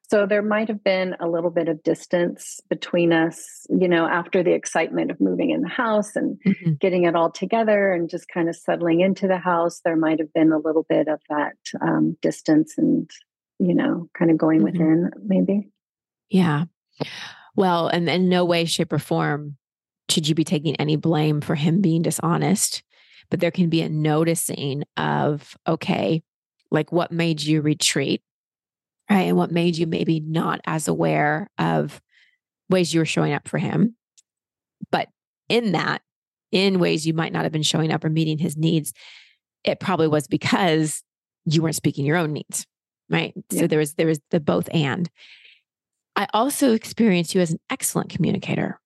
So 0.10 0.26
there 0.26 0.42
might 0.42 0.70
have 0.70 0.84
been 0.84 1.16
a 1.20 1.28
little 1.28 1.52
bit 1.52 1.68
of 1.68 1.84
distance 1.84 2.60
between 2.68 3.14
us, 3.14 3.68
you 3.70 3.88
know, 3.88 4.08
after 4.08 4.42
the 4.42 4.54
excitement 4.54 5.12
of 5.12 5.22
moving 5.22 5.52
in 5.52 5.62
the 5.62 5.70
house 5.70 6.16
and 6.16 6.40
mm-hmm. 6.48 6.74
getting 6.80 7.04
it 7.04 7.16
all 7.16 7.30
together 7.30 7.94
and 7.94 8.10
just 8.10 8.28
kind 8.28 8.50
of 8.50 8.56
settling 8.56 9.02
into 9.02 9.28
the 9.28 9.38
house. 9.38 9.82
There 9.86 9.96
might 9.96 10.18
have 10.20 10.34
been 10.34 10.52
a 10.52 10.58
little 10.58 10.84
bit 10.90 11.08
of 11.08 11.20
that 11.30 11.54
um, 11.80 12.18
distance 12.24 12.74
and, 12.76 13.08
you 13.60 13.76
know, 13.76 14.10
kind 14.18 14.32
of 14.32 14.38
going 14.40 14.62
mm-hmm. 14.62 14.80
within, 14.80 15.12
maybe. 15.24 15.70
Yeah. 16.32 16.64
Well, 17.56 17.88
and 17.88 18.10
in 18.10 18.30
no 18.30 18.46
way, 18.46 18.66
shape, 18.66 18.92
or 18.92 19.00
form 19.00 19.58
should 20.10 20.28
you 20.28 20.34
be 20.34 20.44
taking 20.44 20.76
any 20.78 20.96
blame 20.96 21.40
for 21.40 21.54
him 21.54 21.82
being 21.82 22.02
dishonest 22.02 22.82
but 23.30 23.40
there 23.40 23.52
can 23.52 23.70
be 23.70 23.82
a 23.82 23.90
noticing 23.90 24.84
of, 24.98 25.56
okay, 25.68 26.24
like 26.72 26.92
what 26.92 27.12
made 27.12 27.42
you 27.42 27.62
retreat, 27.62 28.22
right? 29.10 29.28
And 29.28 29.38
what 29.38 29.52
made 29.52 29.78
you 29.78 29.88
maybe 29.88 30.20
not 30.20 30.62
as 30.66 30.88
aware 30.88 31.50
of 31.58 32.02
ways 32.70 32.94
you 32.94 33.00
were 33.00 33.06
showing 33.06 33.34
up 33.34 33.48
for 33.48 33.58
him. 33.58 33.96
But 34.92 35.10
in 35.48 35.72
that, 35.74 36.02
in 36.52 36.80
ways 36.80 37.06
you 37.06 37.14
might 37.14 37.34
not 37.34 37.44
have 37.44 37.52
been 37.52 37.64
showing 37.64 37.92
up 37.92 38.04
or 38.04 38.10
meeting 38.10 38.38
his 38.38 38.58
needs, 38.58 38.94
it 39.64 39.80
probably 39.80 40.08
was 40.08 40.28
because 40.28 41.04
you 41.46 41.62
weren't 41.62 41.76
speaking 41.76 42.06
your 42.06 42.18
own 42.18 42.34
needs. 42.34 42.66
right? 43.10 43.34
Yeah. 43.52 43.62
So 43.62 43.68
there 43.68 43.80
was 43.80 43.94
there 43.96 44.08
was 44.08 44.20
the 44.32 44.40
both 44.40 44.70
and. 44.74 45.10
I 46.16 46.28
also 46.34 46.74
experience 46.74 47.34
you 47.34 47.42
as 47.42 47.52
an 47.52 47.60
excellent 47.70 48.10
communicator. 48.10 48.80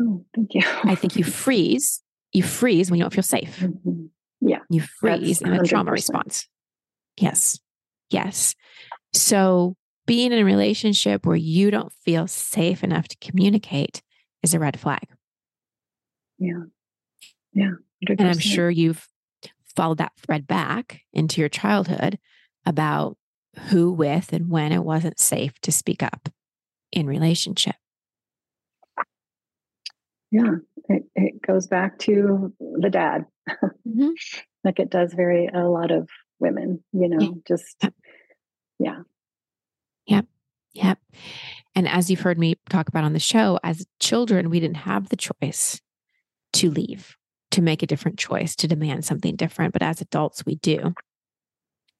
Oh, 0.00 0.24
thank 0.34 0.54
you. 0.54 0.62
I 0.84 0.94
think 0.94 1.16
you 1.16 1.24
freeze. 1.44 2.02
You 2.32 2.42
freeze 2.42 2.90
when 2.90 2.98
you 2.98 3.04
don't 3.04 3.12
feel 3.12 3.22
safe. 3.22 3.58
Mm-hmm. 3.58 4.06
Yeah. 4.40 4.58
You 4.70 4.80
freeze 4.80 5.40
in 5.42 5.52
a 5.52 5.62
trauma 5.64 5.90
response. 5.90 6.46
Yes. 7.16 7.58
Yes. 8.10 8.54
So 9.12 9.76
being 10.06 10.32
in 10.32 10.38
a 10.38 10.44
relationship 10.44 11.26
where 11.26 11.36
you 11.36 11.70
don't 11.70 11.92
feel 12.04 12.26
safe 12.26 12.84
enough 12.84 13.08
to 13.08 13.16
communicate 13.20 14.02
is 14.42 14.54
a 14.54 14.58
red 14.58 14.78
flag. 14.78 15.06
Yeah. 16.38 16.64
Yeah. 17.52 17.72
100%. 18.08 18.20
And 18.20 18.28
I'm 18.28 18.38
sure 18.38 18.70
you've 18.70 19.08
followed 19.74 19.98
that 19.98 20.12
thread 20.16 20.46
back 20.46 21.02
into 21.12 21.40
your 21.40 21.48
childhood 21.48 22.18
about 22.64 23.16
who 23.70 23.92
with 23.92 24.32
and 24.32 24.48
when 24.48 24.72
it 24.72 24.84
wasn't 24.84 25.18
safe 25.18 25.58
to 25.62 25.72
speak 25.72 26.02
up 26.02 26.28
in 26.92 27.06
relationship. 27.06 27.74
Yeah, 30.30 30.56
it, 30.88 31.04
it 31.14 31.42
goes 31.42 31.66
back 31.66 31.98
to 32.00 32.52
the 32.60 32.90
dad. 32.90 33.26
Mm-hmm. 33.48 34.10
like 34.64 34.78
it 34.78 34.90
does 34.90 35.14
very 35.14 35.46
a 35.46 35.68
lot 35.68 35.90
of 35.90 36.08
women, 36.38 36.82
you 36.92 37.08
know, 37.08 37.20
yeah. 37.20 37.30
just 37.46 37.84
yeah. 38.78 38.98
Yep. 40.06 40.26
Yep. 40.74 40.98
And 41.74 41.88
as 41.88 42.10
you've 42.10 42.20
heard 42.20 42.38
me 42.38 42.56
talk 42.68 42.88
about 42.88 43.04
on 43.04 43.12
the 43.12 43.18
show, 43.18 43.58
as 43.62 43.86
children, 44.00 44.50
we 44.50 44.60
didn't 44.60 44.78
have 44.78 45.08
the 45.08 45.16
choice 45.16 45.80
to 46.54 46.70
leave, 46.70 47.16
to 47.52 47.62
make 47.62 47.82
a 47.82 47.86
different 47.86 48.18
choice, 48.18 48.56
to 48.56 48.68
demand 48.68 49.04
something 49.04 49.36
different. 49.36 49.72
But 49.72 49.82
as 49.82 50.00
adults, 50.00 50.44
we 50.44 50.56
do. 50.56 50.94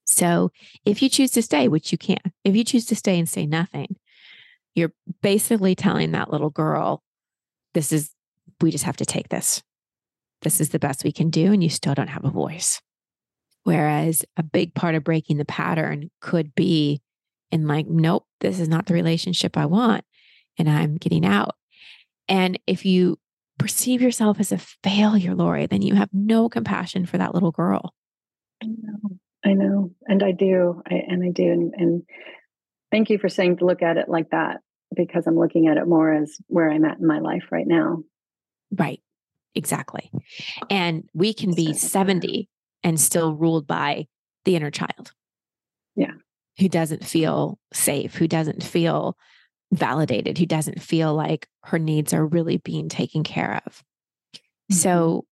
So 0.04 0.50
if 0.84 1.02
you 1.02 1.08
choose 1.08 1.32
to 1.32 1.42
stay, 1.42 1.68
which 1.68 1.92
you 1.92 1.98
can, 1.98 2.18
if 2.44 2.56
you 2.56 2.64
choose 2.64 2.86
to 2.86 2.96
stay 2.96 3.18
and 3.18 3.28
say 3.28 3.46
nothing, 3.46 3.96
you're 4.74 4.92
basically 5.22 5.74
telling 5.74 6.12
that 6.12 6.30
little 6.30 6.50
girl, 6.50 7.02
this 7.74 7.92
is, 7.92 8.10
we 8.60 8.70
just 8.70 8.84
have 8.84 8.96
to 8.98 9.06
take 9.06 9.28
this. 9.28 9.62
This 10.42 10.60
is 10.60 10.70
the 10.70 10.78
best 10.78 11.04
we 11.04 11.12
can 11.12 11.30
do. 11.30 11.52
And 11.52 11.62
you 11.62 11.70
still 11.70 11.94
don't 11.94 12.08
have 12.08 12.24
a 12.24 12.30
voice. 12.30 12.80
Whereas 13.64 14.24
a 14.36 14.42
big 14.42 14.74
part 14.74 14.94
of 14.94 15.04
breaking 15.04 15.36
the 15.36 15.44
pattern 15.44 16.10
could 16.20 16.54
be 16.54 17.02
in 17.50 17.66
like, 17.66 17.86
nope, 17.86 18.24
this 18.40 18.60
is 18.60 18.68
not 18.68 18.86
the 18.86 18.94
relationship 18.94 19.56
I 19.56 19.66
want. 19.66 20.04
And 20.58 20.68
I'm 20.68 20.96
getting 20.96 21.26
out. 21.26 21.54
And 22.28 22.58
if 22.66 22.84
you 22.84 23.18
perceive 23.58 24.00
yourself 24.00 24.38
as 24.40 24.52
a 24.52 24.58
failure, 24.58 25.34
Lori, 25.34 25.66
then 25.66 25.82
you 25.82 25.94
have 25.94 26.10
no 26.12 26.48
compassion 26.48 27.06
for 27.06 27.18
that 27.18 27.34
little 27.34 27.50
girl. 27.50 27.94
I 28.62 28.66
know. 28.66 29.18
I 29.44 29.52
know. 29.54 29.90
And 30.06 30.22
I 30.22 30.32
do. 30.32 30.82
I, 30.86 30.94
and 31.08 31.24
I 31.24 31.30
do. 31.30 31.44
And, 31.44 31.74
and 31.76 32.02
thank 32.90 33.10
you 33.10 33.18
for 33.18 33.28
saying 33.28 33.58
to 33.58 33.66
look 33.66 33.82
at 33.82 33.96
it 33.96 34.08
like 34.08 34.30
that 34.30 34.58
because 34.94 35.26
I'm 35.26 35.38
looking 35.38 35.68
at 35.68 35.76
it 35.76 35.86
more 35.86 36.12
as 36.12 36.36
where 36.46 36.70
I'm 36.70 36.84
at 36.84 36.98
in 36.98 37.06
my 37.06 37.20
life 37.20 37.44
right 37.50 37.66
now. 37.66 38.02
Right. 38.70 39.00
Exactly. 39.54 40.10
And 40.70 41.08
we 41.14 41.32
can 41.34 41.54
be 41.54 41.72
70 41.72 42.48
and 42.82 43.00
still 43.00 43.34
ruled 43.34 43.66
by 43.66 44.06
the 44.44 44.56
inner 44.56 44.70
child. 44.70 45.12
Yeah. 45.96 46.12
Who 46.58 46.68
doesn't 46.68 47.04
feel 47.04 47.58
safe, 47.72 48.14
who 48.14 48.28
doesn't 48.28 48.62
feel 48.62 49.16
validated, 49.72 50.38
who 50.38 50.46
doesn't 50.46 50.80
feel 50.80 51.14
like 51.14 51.48
her 51.64 51.78
needs 51.78 52.12
are 52.12 52.26
really 52.26 52.58
being 52.58 52.88
taken 52.88 53.24
care 53.24 53.60
of. 53.66 53.82
Mm-hmm. 54.34 54.74
So, 54.74 55.24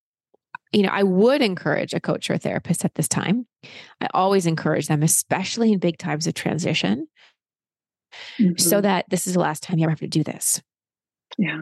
you 0.73 0.83
know, 0.83 0.91
I 0.91 1.03
would 1.03 1.43
encourage 1.43 1.95
a 1.95 2.01
coach 2.01 2.29
or 2.29 2.35
a 2.35 2.39
therapist 2.39 2.85
at 2.85 2.95
this 2.95 3.09
time. 3.09 3.47
I 4.01 4.09
always 4.13 4.47
encourage 4.47 4.89
them, 4.89 5.03
especially 5.03 5.73
in 5.73 5.79
big 5.79 5.99
times 5.99 6.27
of 6.27 6.35
transition, 6.35 7.07
mm-hmm. 8.39 8.57
so 8.57 8.81
that 8.81 9.07
this 9.09 9.27
is 9.27 9.35
the 9.35 9.41
last 9.41 9.63
time 9.63 9.79
you 9.79 9.85
ever 9.85 9.93
have 9.93 10.01
to 10.01 10.09
do 10.09 10.25
this. 10.25 10.61
Yeah. 11.39 11.61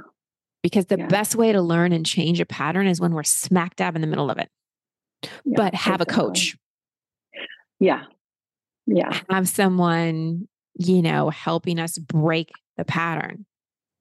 Because 0.64 0.86
the 0.86 0.96
yeah. 0.96 1.08
best 1.08 1.36
way 1.36 1.52
to 1.52 1.60
learn 1.60 1.92
and 1.92 2.06
change 2.06 2.40
a 2.40 2.46
pattern 2.46 2.86
is 2.86 2.98
when 2.98 3.12
we're 3.12 3.22
smack 3.22 3.76
dab 3.76 3.96
in 3.96 4.00
the 4.00 4.06
middle 4.06 4.30
of 4.30 4.38
it 4.38 4.48
yeah, 5.44 5.54
but 5.56 5.74
have 5.74 6.00
a 6.00 6.06
coach. 6.06 6.56
Yeah. 7.80 8.04
Yeah. 8.86 9.20
Have 9.28 9.46
someone, 9.46 10.48
you 10.78 11.02
know, 11.02 11.28
helping 11.28 11.78
us 11.78 11.98
break 11.98 12.50
the 12.78 12.84
pattern 12.84 13.44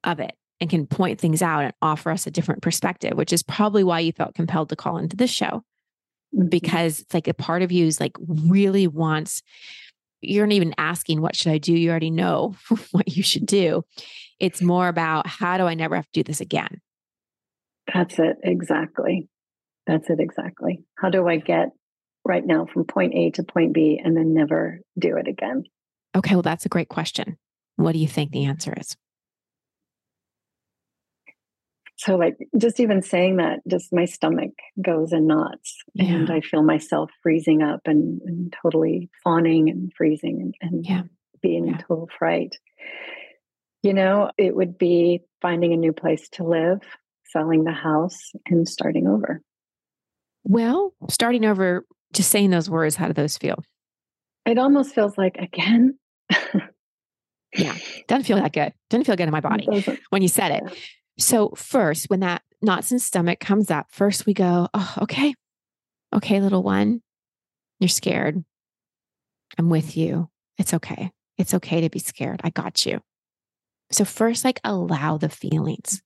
of 0.05 0.21
it 0.21 0.33
and 0.61 0.69
can 0.69 0.87
point 0.87 1.19
things 1.19 1.41
out 1.41 1.65
and 1.65 1.73
offer 1.81 2.11
us 2.11 2.27
a 2.27 2.31
different 2.31 2.61
perspective, 2.61 3.17
which 3.17 3.33
is 3.33 3.43
probably 3.43 3.83
why 3.83 3.99
you 3.99 4.13
felt 4.13 4.35
compelled 4.35 4.69
to 4.69 4.75
call 4.77 4.97
into 4.97 5.17
this 5.17 5.31
show. 5.31 5.63
Mm-hmm. 6.33 6.47
Because 6.47 7.01
it's 7.01 7.13
like 7.13 7.27
a 7.27 7.33
part 7.33 7.61
of 7.61 7.73
you 7.73 7.85
is 7.85 7.99
like 7.99 8.15
really 8.25 8.87
wants, 8.87 9.41
you're 10.21 10.47
not 10.47 10.53
even 10.53 10.73
asking, 10.77 11.19
what 11.19 11.35
should 11.35 11.51
I 11.51 11.57
do? 11.57 11.73
You 11.73 11.89
already 11.89 12.09
know 12.11 12.55
what 12.91 13.09
you 13.09 13.21
should 13.21 13.45
do. 13.45 13.83
It's 14.39 14.61
more 14.61 14.87
about 14.87 15.27
how 15.27 15.57
do 15.57 15.65
I 15.65 15.73
never 15.73 15.95
have 15.95 16.05
to 16.05 16.11
do 16.13 16.23
this 16.23 16.41
again? 16.41 16.81
That's 17.93 18.17
it. 18.19 18.37
Exactly. 18.43 19.27
That's 19.85 20.09
it 20.09 20.19
exactly. 20.19 20.83
How 20.97 21.09
do 21.09 21.27
I 21.27 21.37
get 21.37 21.69
right 22.25 22.45
now 22.45 22.65
from 22.65 22.85
point 22.85 23.13
A 23.15 23.31
to 23.31 23.43
point 23.43 23.73
B 23.73 23.99
and 24.03 24.15
then 24.15 24.33
never 24.33 24.79
do 24.97 25.17
it 25.17 25.27
again? 25.27 25.63
Okay, 26.15 26.35
well, 26.35 26.41
that's 26.41 26.65
a 26.65 26.69
great 26.69 26.89
question. 26.89 27.37
What 27.75 27.93
do 27.93 27.99
you 27.99 28.07
think 28.07 28.31
the 28.31 28.45
answer 28.45 28.73
is? 28.77 28.95
So, 31.97 32.15
like, 32.15 32.35
just 32.57 32.79
even 32.79 33.01
saying 33.01 33.37
that, 33.37 33.59
just 33.67 33.93
my 33.93 34.05
stomach 34.05 34.51
goes 34.81 35.13
in 35.13 35.25
knots, 35.27 35.77
yeah. 35.93 36.05
and 36.05 36.29
I 36.29 36.41
feel 36.41 36.61
myself 36.61 37.09
freezing 37.21 37.61
up 37.61 37.81
and, 37.85 38.19
and 38.25 38.53
totally 38.61 39.09
fawning 39.23 39.69
and 39.69 39.91
freezing 39.95 40.41
and, 40.41 40.55
and 40.61 40.85
yeah. 40.85 41.03
being 41.41 41.65
yeah. 41.65 41.73
in 41.73 41.77
total 41.79 42.09
fright. 42.17 42.57
You 43.83 43.93
know, 43.93 44.31
it 44.37 44.55
would 44.55 44.77
be 44.77 45.21
finding 45.41 45.73
a 45.73 45.77
new 45.77 45.91
place 45.91 46.29
to 46.29 46.43
live, 46.43 46.79
selling 47.25 47.65
the 47.65 47.73
house, 47.73 48.31
and 48.47 48.67
starting 48.67 49.07
over. 49.07 49.41
Well, 50.45 50.93
starting 51.09 51.45
over, 51.45 51.85
just 52.13 52.31
saying 52.31 52.49
those 52.49 52.69
words, 52.69 52.95
how 52.95 53.07
do 53.07 53.13
those 53.13 53.37
feel? 53.37 53.61
It 54.45 54.57
almost 54.57 54.95
feels 54.95 55.17
like 55.17 55.37
again. 55.37 55.97
yeah, 57.53 57.77
doesn't 58.07 58.23
feel 58.23 58.37
that 58.37 58.53
good. 58.53 58.73
Doesn't 58.89 59.05
feel 59.05 59.15
good 59.15 59.27
in 59.27 59.31
my 59.31 59.41
body 59.41 59.67
when 60.09 60.21
you 60.21 60.27
said 60.27 60.51
it. 60.51 60.63
So, 61.17 61.49
first, 61.55 62.09
when 62.09 62.21
that 62.21 62.41
knots 62.61 62.91
in 62.91 62.99
stomach 62.99 63.39
comes 63.39 63.69
up, 63.69 63.87
first 63.89 64.25
we 64.25 64.33
go, 64.33 64.69
oh, 64.73 64.93
okay, 65.01 65.35
okay, 66.13 66.41
little 66.41 66.63
one, 66.63 67.01
you're 67.79 67.89
scared. 67.89 68.43
I'm 69.57 69.69
with 69.69 69.95
you. 69.95 70.29
It's 70.57 70.73
okay. 70.73 71.11
It's 71.37 71.53
okay 71.53 71.81
to 71.81 71.89
be 71.89 71.99
scared. 71.99 72.41
I 72.43 72.49
got 72.49 72.85
you. 72.85 73.01
So, 73.93 74.05
first, 74.05 74.43
like 74.43 74.59
allow 74.63 75.17
the 75.17 75.29
feelings, 75.29 76.01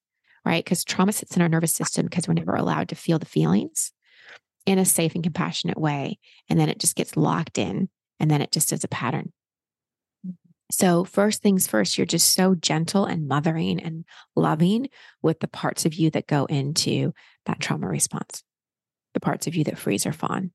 right? 0.46 0.64
Because 0.64 0.84
trauma 0.84 1.14
sits 1.14 1.38
in 1.38 1.42
our 1.42 1.48
nervous 1.48 1.74
system 1.74 2.06
because 2.06 2.28
we're 2.28 2.34
never 2.34 2.54
allowed 2.54 2.90
to 2.90 2.96
feel 2.96 3.18
the 3.18 3.26
feelings 3.26 3.94
in 4.66 4.78
a 4.78 4.84
safe 4.84 5.16
and 5.16 5.24
compassionate 5.24 5.80
way. 5.80 6.20
And 6.50 6.60
then 6.60 6.68
it 6.68 6.80
just 6.80 6.98
gets 6.98 7.16
locked 7.16 7.58
in 7.58 7.88
and 8.20 8.30
then 8.30 8.42
it 8.42 8.52
just 8.52 8.74
is 8.74 8.84
a 8.84 8.90
pattern. 8.90 9.32
So, 10.70 11.06
first 11.06 11.42
things 11.42 11.66
first, 11.66 11.98
you're 11.98 12.06
just 12.06 12.34
so 12.34 12.56
gentle 12.56 13.06
and 13.06 13.26
mothering 13.26 13.80
and 13.80 14.04
loving 14.36 14.90
with 15.22 15.40
the 15.40 15.48
parts 15.48 15.86
of 15.86 15.94
you 15.94 16.12
that 16.12 16.28
go 16.28 16.44
into 16.44 17.14
that 17.46 17.62
trauma 17.62 17.88
response, 17.88 18.44
the 19.14 19.22
parts 19.22 19.48
of 19.48 19.56
you 19.56 19.64
that 19.64 19.78
freeze 19.78 20.06
or 20.06 20.12
fawn. 20.12 20.52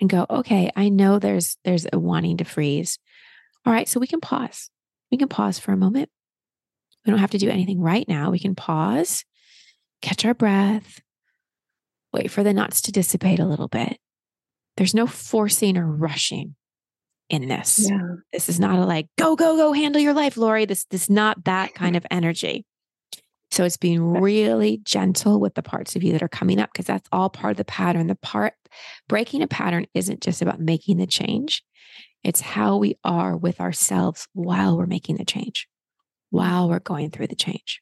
And 0.00 0.10
go, 0.10 0.26
okay, 0.28 0.72
I 0.74 0.88
know 0.88 1.20
there's 1.20 1.56
there's 1.64 1.86
a 1.92 2.00
wanting 2.00 2.38
to 2.38 2.44
freeze. 2.44 2.98
All 3.64 3.72
right, 3.72 3.88
so 3.88 4.00
we 4.00 4.08
can 4.08 4.20
pause. 4.20 4.70
We 5.12 5.18
can 5.18 5.28
pause 5.28 5.60
for 5.60 5.70
a 5.70 5.76
moment. 5.76 6.10
We 7.04 7.10
don't 7.10 7.20
have 7.20 7.30
to 7.30 7.38
do 7.38 7.50
anything 7.50 7.80
right 7.80 8.06
now. 8.08 8.30
We 8.30 8.38
can 8.38 8.54
pause, 8.54 9.24
catch 10.00 10.24
our 10.24 10.34
breath, 10.34 11.00
wait 12.12 12.30
for 12.30 12.42
the 12.42 12.52
knots 12.52 12.80
to 12.82 12.92
dissipate 12.92 13.40
a 13.40 13.46
little 13.46 13.68
bit. 13.68 13.98
There's 14.76 14.94
no 14.94 15.06
forcing 15.06 15.76
or 15.76 15.86
rushing 15.86 16.54
in 17.28 17.48
this. 17.48 17.88
Yeah. 17.90 18.16
This 18.32 18.48
is 18.48 18.60
not 18.60 18.78
a 18.78 18.84
like, 18.84 19.08
go, 19.18 19.36
go, 19.36 19.56
go, 19.56 19.72
handle 19.72 20.00
your 20.00 20.14
life, 20.14 20.36
Lori. 20.36 20.64
This, 20.64 20.84
this 20.90 21.02
is 21.02 21.10
not 21.10 21.44
that 21.44 21.74
kind 21.74 21.96
of 21.96 22.06
energy. 22.10 22.64
So 23.50 23.64
it's 23.64 23.76
being 23.76 24.02
really 24.02 24.80
gentle 24.82 25.38
with 25.38 25.54
the 25.54 25.62
parts 25.62 25.94
of 25.94 26.02
you 26.02 26.12
that 26.12 26.22
are 26.22 26.28
coming 26.28 26.58
up 26.58 26.70
because 26.72 26.86
that's 26.86 27.08
all 27.12 27.28
part 27.28 27.50
of 27.50 27.56
the 27.58 27.66
pattern. 27.66 28.06
The 28.06 28.14
part 28.14 28.54
breaking 29.08 29.42
a 29.42 29.46
pattern 29.46 29.86
isn't 29.92 30.22
just 30.22 30.40
about 30.40 30.58
making 30.58 30.96
the 30.96 31.06
change, 31.06 31.62
it's 32.24 32.40
how 32.40 32.78
we 32.78 32.98
are 33.04 33.36
with 33.36 33.60
ourselves 33.60 34.26
while 34.32 34.78
we're 34.78 34.86
making 34.86 35.16
the 35.16 35.24
change, 35.24 35.68
while 36.32 36.68
we're 36.68 36.80
going 36.80 37.10
through 37.10 37.28
the 37.28 37.36
change. 37.36 37.80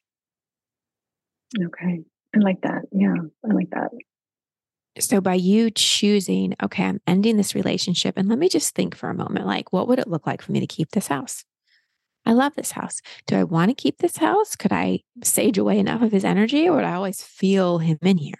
Okay. 1.59 2.01
I 2.35 2.39
like 2.39 2.61
that. 2.61 2.83
Yeah. 2.91 3.15
I 3.43 3.53
like 3.53 3.69
that. 3.71 3.89
So 4.99 5.21
by 5.21 5.35
you 5.35 5.71
choosing, 5.71 6.55
okay, 6.61 6.83
I'm 6.83 7.01
ending 7.07 7.37
this 7.37 7.55
relationship 7.55 8.17
and 8.17 8.27
let 8.29 8.39
me 8.39 8.49
just 8.49 8.75
think 8.75 8.95
for 8.95 9.09
a 9.09 9.15
moment 9.15 9.45
like, 9.45 9.71
what 9.71 9.87
would 9.87 9.99
it 9.99 10.07
look 10.07 10.27
like 10.27 10.41
for 10.41 10.51
me 10.51 10.59
to 10.59 10.67
keep 10.67 10.91
this 10.91 11.07
house? 11.07 11.45
I 12.25 12.33
love 12.33 12.53
this 12.55 12.71
house. 12.71 13.01
Do 13.25 13.35
I 13.35 13.43
want 13.43 13.69
to 13.69 13.81
keep 13.81 13.97
this 13.97 14.17
house? 14.17 14.55
Could 14.55 14.71
I 14.71 14.99
sage 15.23 15.57
away 15.57 15.79
enough 15.79 16.01
of 16.01 16.11
his 16.11 16.25
energy 16.25 16.67
or 16.67 16.75
would 16.75 16.83
I 16.83 16.93
always 16.93 17.23
feel 17.23 17.79
him 17.79 17.97
in 18.01 18.17
here? 18.17 18.35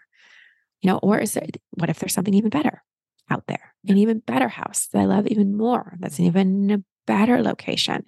You 0.82 0.89
know, 0.89 0.97
or 0.97 1.19
is 1.19 1.36
it, 1.36 1.58
what 1.71 1.89
if 1.89 2.00
there's 2.00 2.13
something 2.13 2.34
even 2.34 2.50
better? 2.50 2.84
out 3.32 3.47
there, 3.47 3.74
an 3.88 3.97
even 3.97 4.19
better 4.19 4.50
house 4.50 4.88
that 4.88 5.00
I 5.00 5.06
love 5.06 5.26
even 5.28 5.56
more. 5.56 5.95
That's 6.00 6.19
even 6.19 6.69
a 6.71 6.84
better 7.08 7.41
location. 7.41 8.04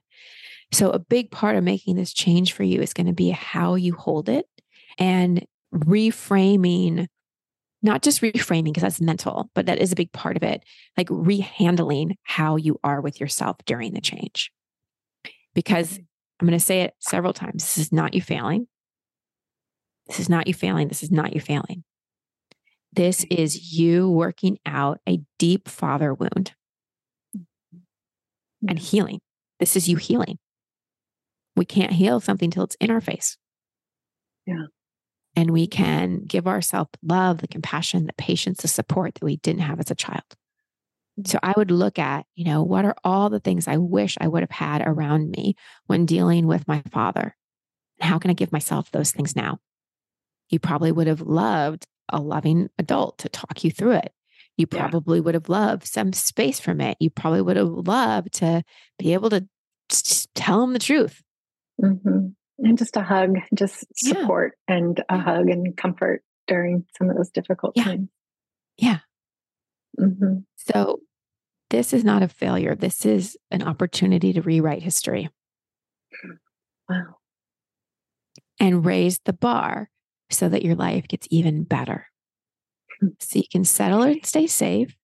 So, 0.73 0.89
a 0.89 0.97
big 0.97 1.29
part 1.29 1.55
of 1.55 1.63
making 1.63 1.95
this 1.95 2.13
change 2.13 2.53
for 2.53 2.63
you 2.63 2.81
is 2.81 2.93
going 2.93 3.05
to 3.05 3.13
be 3.13 3.29
how 3.29 3.75
you 3.75 3.93
hold 3.93 4.27
it 4.27 4.47
and 4.97 5.45
reframing, 5.71 7.07
not 7.83 8.01
just 8.01 8.21
reframing, 8.21 8.65
because 8.65 8.81
that's 8.81 8.99
mental, 9.01 9.51
but 9.53 9.67
that 9.67 9.77
is 9.77 9.91
a 9.91 9.95
big 9.95 10.11
part 10.13 10.35
of 10.35 10.41
it, 10.41 10.63
like 10.97 11.07
rehandling 11.09 12.15
how 12.23 12.55
you 12.55 12.79
are 12.83 13.01
with 13.01 13.19
yourself 13.19 13.57
during 13.65 13.93
the 13.93 14.01
change. 14.01 14.51
Because 15.53 15.93
mm-hmm. 15.93 16.03
I'm 16.39 16.47
going 16.47 16.57
to 16.57 16.65
say 16.65 16.81
it 16.81 16.95
several 16.99 17.33
times 17.33 17.63
this 17.63 17.77
is 17.77 17.91
not 17.91 18.15
you 18.15 18.21
failing. 18.21 18.67
This 20.07 20.19
is 20.19 20.27
not 20.27 20.47
you 20.47 20.55
failing. 20.55 20.87
This 20.87 21.03
is 21.03 21.11
not 21.11 21.33
you 21.35 21.39
failing. 21.39 21.83
This 22.91 23.23
mm-hmm. 23.23 23.41
is 23.41 23.73
you 23.73 24.09
working 24.09 24.57
out 24.65 25.01
a 25.07 25.21
deep 25.37 25.69
father 25.69 26.15
wound 26.15 26.53
mm-hmm. 27.37 28.67
and 28.67 28.79
healing. 28.79 29.19
This 29.59 29.75
is 29.75 29.87
you 29.87 29.97
healing. 29.97 30.39
We 31.55 31.65
can't 31.65 31.91
heal 31.91 32.19
something 32.19 32.51
till 32.51 32.63
it's 32.63 32.75
in 32.75 32.91
our 32.91 33.01
face. 33.01 33.37
Yeah. 34.45 34.65
And 35.35 35.51
we 35.51 35.67
can 35.67 36.23
give 36.25 36.47
ourselves 36.47 36.91
love, 37.01 37.39
the 37.39 37.47
compassion, 37.47 38.05
the 38.05 38.13
patience, 38.13 38.61
the 38.61 38.67
support 38.67 39.15
that 39.15 39.23
we 39.23 39.37
didn't 39.37 39.61
have 39.61 39.79
as 39.79 39.89
a 39.89 39.95
child. 39.95 40.23
Mm-hmm. 41.19 41.29
So 41.29 41.39
I 41.41 41.53
would 41.57 41.71
look 41.71 41.97
at, 41.97 42.25
you 42.35 42.45
know, 42.45 42.63
what 42.63 42.85
are 42.85 42.95
all 43.03 43.29
the 43.29 43.39
things 43.39 43.67
I 43.67 43.77
wish 43.77 44.17
I 44.19 44.27
would 44.27 44.43
have 44.43 44.51
had 44.51 44.81
around 44.85 45.31
me 45.31 45.55
when 45.87 46.05
dealing 46.05 46.45
with 46.45 46.67
my 46.67 46.83
father? 46.91 47.35
How 47.99 48.19
can 48.19 48.31
I 48.31 48.35
give 48.35 48.51
myself 48.51 48.91
those 48.91 49.11
things 49.11 49.35
now? 49.35 49.59
You 50.49 50.59
probably 50.59 50.91
would 50.91 51.07
have 51.07 51.21
loved 51.21 51.85
a 52.09 52.19
loving 52.19 52.69
adult 52.77 53.19
to 53.19 53.29
talk 53.29 53.63
you 53.63 53.71
through 53.71 53.93
it. 53.93 54.11
You 54.57 54.67
probably 54.67 55.17
yeah. 55.17 55.23
would 55.23 55.33
have 55.33 55.49
loved 55.49 55.87
some 55.87 56.13
space 56.13 56.59
from 56.59 56.79
it. 56.79 56.97
You 56.99 57.09
probably 57.09 57.41
would 57.41 57.57
have 57.57 57.69
loved 57.69 58.33
to 58.35 58.63
be 58.99 59.13
able 59.13 59.31
to 59.31 59.47
tell 60.35 60.61
them 60.61 60.73
the 60.73 60.79
truth. 60.79 61.22
Mm-hmm. 61.81 62.27
And 62.59 62.77
just 62.77 62.95
a 62.97 63.01
hug, 63.01 63.35
just 63.53 63.85
support 63.95 64.53
yeah. 64.67 64.75
and 64.75 64.99
a 65.09 65.15
yeah. 65.15 65.23
hug 65.23 65.49
and 65.49 65.75
comfort 65.75 66.23
during 66.47 66.85
some 66.97 67.09
of 67.09 67.17
those 67.17 67.29
difficult 67.29 67.75
times. 67.75 68.09
Yeah. 68.77 68.99
Mm-hmm. 69.99 70.39
So, 70.55 70.99
this 71.69 71.93
is 71.93 72.03
not 72.03 72.21
a 72.21 72.27
failure. 72.27 72.75
This 72.75 73.05
is 73.05 73.35
an 73.49 73.63
opportunity 73.63 74.33
to 74.33 74.41
rewrite 74.41 74.83
history. 74.83 75.29
Wow. 76.87 77.17
And 78.59 78.85
raise 78.85 79.19
the 79.25 79.33
bar 79.33 79.89
so 80.29 80.49
that 80.49 80.63
your 80.63 80.75
life 80.75 81.07
gets 81.07 81.27
even 81.31 81.63
better. 81.63 82.07
Hmm. 82.99 83.09
So 83.19 83.39
you 83.39 83.47
can 83.51 83.65
settle 83.65 84.03
and 84.03 84.23
stay 84.25 84.47
safe, 84.47 84.95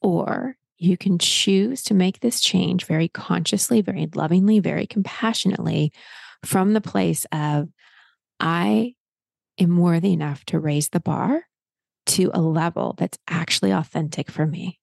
or 0.00 0.56
you 0.82 0.96
can 0.96 1.18
choose 1.18 1.82
to 1.84 1.94
make 1.94 2.20
this 2.20 2.40
change 2.40 2.86
very 2.86 3.08
consciously, 3.08 3.80
very 3.80 4.08
lovingly, 4.14 4.58
very 4.58 4.86
compassionately 4.86 5.92
from 6.44 6.72
the 6.72 6.80
place 6.80 7.24
of, 7.30 7.68
I 8.40 8.94
am 9.58 9.76
worthy 9.76 10.12
enough 10.12 10.44
to 10.46 10.58
raise 10.58 10.88
the 10.88 11.00
bar 11.00 11.44
to 12.06 12.30
a 12.34 12.40
level 12.40 12.94
that's 12.98 13.18
actually 13.28 13.70
authentic 13.70 14.30
for 14.30 14.44
me. 14.44 14.80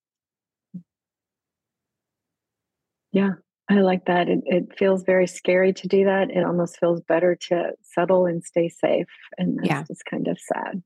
Yeah, 3.11 3.31
I 3.69 3.81
like 3.81 4.05
that. 4.05 4.29
It, 4.29 4.39
it 4.45 4.77
feels 4.77 5.03
very 5.03 5.27
scary 5.27 5.73
to 5.73 5.87
do 5.87 6.05
that. 6.05 6.29
It 6.29 6.45
almost 6.45 6.79
feels 6.79 7.01
better 7.01 7.35
to 7.49 7.71
settle 7.81 8.25
and 8.25 8.41
stay 8.43 8.69
safe. 8.69 9.07
And 9.37 9.57
that's 9.57 9.67
yeah. 9.67 9.83
just 9.83 10.05
kind 10.09 10.27
of 10.29 10.39
sad. 10.39 10.81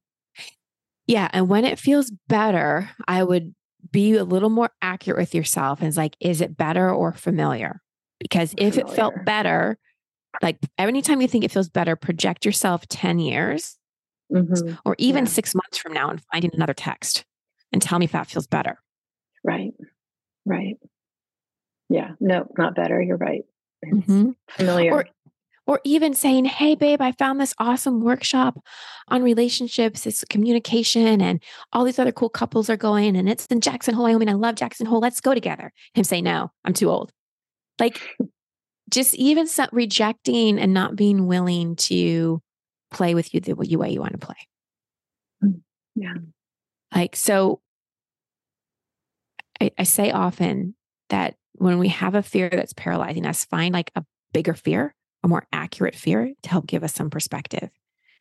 Yeah. 1.06 1.30
And 1.34 1.49
when 1.49 1.65
it 1.65 1.78
feels 1.78 2.12
better, 2.28 2.89
I 3.08 3.23
would 3.23 3.54
be 3.93 4.17
a 4.17 4.25
little 4.25 4.49
more 4.49 4.71
accurate 4.82 5.17
with 5.17 5.34
yourself 5.34 5.79
and 5.79 5.88
it's 5.88 5.95
like, 5.95 6.17
is 6.19 6.41
it 6.41 6.58
better 6.58 6.91
or 6.91 7.13
familiar? 7.13 7.79
Because 8.19 8.53
if 8.58 8.75
familiar. 8.75 8.93
it 8.93 8.95
felt 8.95 9.13
better, 9.25 9.77
like 10.41 10.58
anytime 10.77 11.21
you 11.21 11.27
think 11.29 11.45
it 11.45 11.51
feels 11.51 11.69
better, 11.69 11.95
project 11.95 12.43
yourself 12.43 12.86
10 12.89 13.19
years 13.19 13.77
mm-hmm. 14.34 14.75
or 14.84 14.95
even 14.97 15.23
yeah. 15.23 15.29
six 15.29 15.56
months 15.56 15.77
from 15.77 15.93
now 15.93 16.10
and 16.10 16.21
finding 16.32 16.51
another 16.53 16.73
text 16.73 17.23
and 17.71 17.82
tell 17.82 17.99
me 17.99 18.06
if 18.06 18.12
that 18.12 18.27
feels 18.27 18.47
better. 18.47 18.77
Right. 19.43 19.73
Right. 20.45 20.75
Yeah. 21.89 22.12
No, 22.19 22.47
not 22.58 22.75
better. 22.75 23.01
You're 23.01 23.17
right. 23.17 23.43
Mm-hmm. 23.86 24.32
Familiar. 24.49 24.93
Or, 24.93 25.06
or 25.65 25.80
even 25.84 26.13
saying, 26.13 26.45
Hey, 26.45 26.76
babe, 26.76 27.02
I 27.02 27.12
found 27.13 27.39
this 27.39 27.54
awesome 27.58 28.02
workshop 28.02 28.60
on 29.08 29.23
relationships, 29.23 30.06
it's 30.06 30.23
communication, 30.30 31.21
and 31.21 31.41
all 31.71 31.84
these 31.84 31.99
other 31.99 32.12
cool 32.12 32.30
couples 32.30 32.69
are 32.69 32.78
going, 32.78 33.15
and 33.15 33.30
it's 33.30 33.45
in 33.47 33.62
Jackson 33.62 33.93
Hole, 33.93 34.06
Wyoming. 34.06 34.30
I 34.30 34.34
love 34.34 34.56
Jackson 34.56 34.86
Hole. 34.86 34.99
Let's 34.99 35.21
go 35.21 35.34
together. 35.34 35.71
Him 35.93 36.04
say, 36.04 36.21
No, 36.21 36.52
I'm 36.65 36.73
too 36.73 36.89
old. 36.89 37.12
Like, 37.80 37.99
just 38.89 39.15
even 39.15 39.47
some, 39.47 39.69
rejecting 39.71 40.60
and 40.60 40.73
not 40.73 40.95
being 40.95 41.28
willing 41.28 41.76
to 41.76 42.41
play 42.91 43.15
with 43.15 43.34
you 43.34 43.39
the 43.39 43.54
way 43.54 43.89
you 43.89 43.99
want 43.99 44.12
to 44.12 44.26
play. 44.26 44.36
Mm, 45.43 45.62
yeah. 45.95 46.13
Like, 46.93 47.15
so 47.15 47.60
I, 49.60 49.71
I 49.78 49.84
say 49.84 50.12
often 50.12 50.76
that 51.10 51.36
when 51.54 51.80
we 51.80 51.88
have 51.89 52.15
a 52.15 52.23
fear 52.23 52.49
that's 52.49 52.73
paralyzing 52.73 53.26
us, 53.26 53.45
find 53.45 53.73
like 53.73 53.91
a 53.95 54.04
bigger 54.34 54.54
fear, 54.54 54.93
a 55.23 55.27
more 55.27 55.47
accurate 55.51 55.95
fear 55.95 56.33
to 56.43 56.49
help 56.49 56.67
give 56.67 56.83
us 56.83 56.93
some 56.93 57.09
perspective 57.09 57.69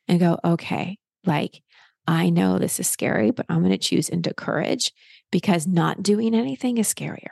and 0.08 0.20
go, 0.20 0.38
okay, 0.44 0.98
like 1.24 1.62
I 2.06 2.30
know 2.30 2.58
this 2.58 2.80
is 2.80 2.88
scary, 2.88 3.30
but 3.30 3.46
I'm 3.48 3.60
going 3.60 3.70
to 3.70 3.78
choose 3.78 4.08
into 4.08 4.34
courage 4.34 4.92
because 5.30 5.66
not 5.66 6.02
doing 6.02 6.34
anything 6.34 6.78
is 6.78 6.92
scarier. 6.92 7.30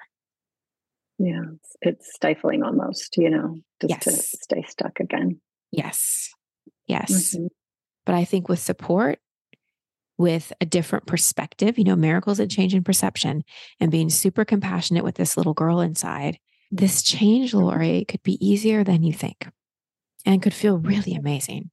Yeah, 1.18 1.42
it's, 1.54 1.76
it's 1.82 2.14
stifling 2.14 2.62
almost, 2.62 3.16
you 3.16 3.30
know, 3.30 3.58
just 3.80 3.90
yes. 3.90 4.04
to 4.04 4.12
stay 4.42 4.64
stuck 4.66 5.00
again. 5.00 5.40
Yes. 5.70 6.30
Yes. 6.86 7.34
Mm-hmm. 7.34 7.46
But 8.06 8.14
I 8.14 8.24
think 8.24 8.48
with 8.48 8.58
support, 8.58 9.18
with 10.16 10.52
a 10.60 10.66
different 10.66 11.06
perspective, 11.06 11.78
you 11.78 11.84
know, 11.84 11.96
miracles 11.96 12.40
and 12.40 12.50
change 12.50 12.74
in 12.74 12.84
perception, 12.84 13.42
and 13.80 13.90
being 13.90 14.10
super 14.10 14.44
compassionate 14.44 15.04
with 15.04 15.14
this 15.14 15.36
little 15.36 15.54
girl 15.54 15.80
inside, 15.80 16.38
this 16.70 17.02
change, 17.02 17.54
Lori, 17.54 18.04
could 18.06 18.22
be 18.22 18.44
easier 18.46 18.84
than 18.84 19.02
you 19.02 19.12
think 19.12 19.48
and 20.24 20.42
could 20.42 20.54
feel 20.54 20.78
really 20.78 21.14
amazing. 21.14 21.70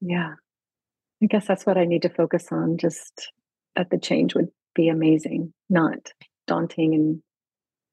Yeah. 0.00 0.34
I 1.22 1.26
guess 1.26 1.46
that's 1.46 1.66
what 1.66 1.76
I 1.76 1.84
need 1.84 2.02
to 2.02 2.08
focus 2.08 2.46
on, 2.50 2.78
just 2.78 3.30
that 3.76 3.90
the 3.90 3.98
change 3.98 4.34
would 4.34 4.48
be 4.74 4.88
amazing, 4.88 5.52
not 5.68 6.12
daunting 6.46 6.94
and 6.94 7.22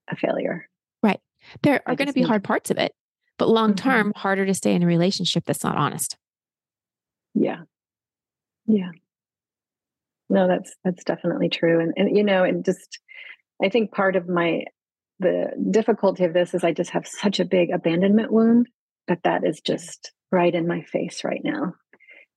a 0.09 0.15
failure. 0.15 0.69
Right. 1.03 1.19
There 1.63 1.81
are 1.85 1.95
going 1.95 2.07
to 2.07 2.13
be 2.13 2.21
hard 2.21 2.43
parts 2.43 2.71
of 2.71 2.77
it, 2.77 2.93
but 3.37 3.49
long 3.49 3.75
term, 3.75 4.09
mm-hmm. 4.09 4.19
harder 4.19 4.45
to 4.45 4.53
stay 4.53 4.73
in 4.73 4.83
a 4.83 4.87
relationship 4.87 5.43
that's 5.45 5.63
not 5.63 5.75
honest. 5.75 6.17
Yeah. 7.33 7.61
Yeah. 8.65 8.91
No, 10.29 10.47
that's 10.47 10.75
that's 10.83 11.03
definitely 11.03 11.49
true. 11.49 11.79
And 11.79 11.93
and 11.95 12.17
you 12.17 12.23
know, 12.23 12.43
and 12.43 12.65
just 12.65 12.99
I 13.63 13.69
think 13.69 13.91
part 13.91 14.15
of 14.15 14.27
my 14.27 14.63
the 15.19 15.51
difficulty 15.71 16.25
of 16.25 16.33
this 16.33 16.53
is 16.53 16.63
I 16.63 16.73
just 16.73 16.91
have 16.91 17.07
such 17.07 17.39
a 17.39 17.45
big 17.45 17.69
abandonment 17.71 18.31
wound 18.31 18.67
that 19.07 19.23
that 19.23 19.45
is 19.45 19.61
just 19.61 20.11
right 20.31 20.53
in 20.53 20.67
my 20.67 20.81
face 20.81 21.23
right 21.23 21.41
now. 21.43 21.73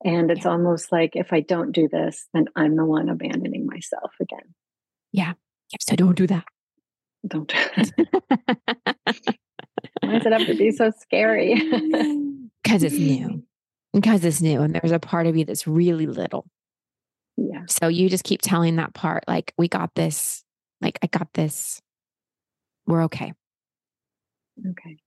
And 0.04 0.30
it's 0.30 0.44
yeah. 0.44 0.52
almost 0.52 0.92
like 0.92 1.14
if 1.14 1.32
I 1.32 1.40
don't 1.40 1.72
do 1.72 1.88
this, 1.88 2.26
then 2.32 2.46
I'm 2.56 2.76
the 2.76 2.84
one 2.84 3.08
abandoning 3.08 3.66
myself 3.66 4.12
again. 4.20 4.54
Yeah. 5.12 5.34
So 5.80 5.96
don't 5.96 6.16
do 6.16 6.26
that. 6.26 6.44
Don't 7.26 7.48
do 7.48 7.56
that. 7.76 9.36
Why 10.02 10.12
does 10.12 10.26
it 10.26 10.32
have 10.32 10.46
to 10.46 10.54
be 10.56 10.70
so 10.70 10.90
scary? 11.00 11.54
Because 12.62 12.82
it's 12.82 12.94
new 12.94 13.42
because 13.92 14.24
it's 14.24 14.40
new 14.40 14.62
and 14.62 14.74
there's 14.74 14.92
a 14.92 14.98
part 14.98 15.26
of 15.26 15.36
you 15.36 15.44
that's 15.44 15.66
really 15.66 16.06
little. 16.06 16.46
Yeah. 17.36 17.62
So 17.68 17.88
you 17.88 18.08
just 18.08 18.24
keep 18.24 18.42
telling 18.42 18.76
that 18.76 18.94
part, 18.94 19.24
like, 19.26 19.52
we 19.56 19.68
got 19.68 19.94
this. 19.94 20.44
Like, 20.80 20.98
I 21.02 21.06
got 21.06 21.32
this. 21.32 21.80
We're 22.86 23.04
okay. 23.04 23.32
Okay. 24.68 24.98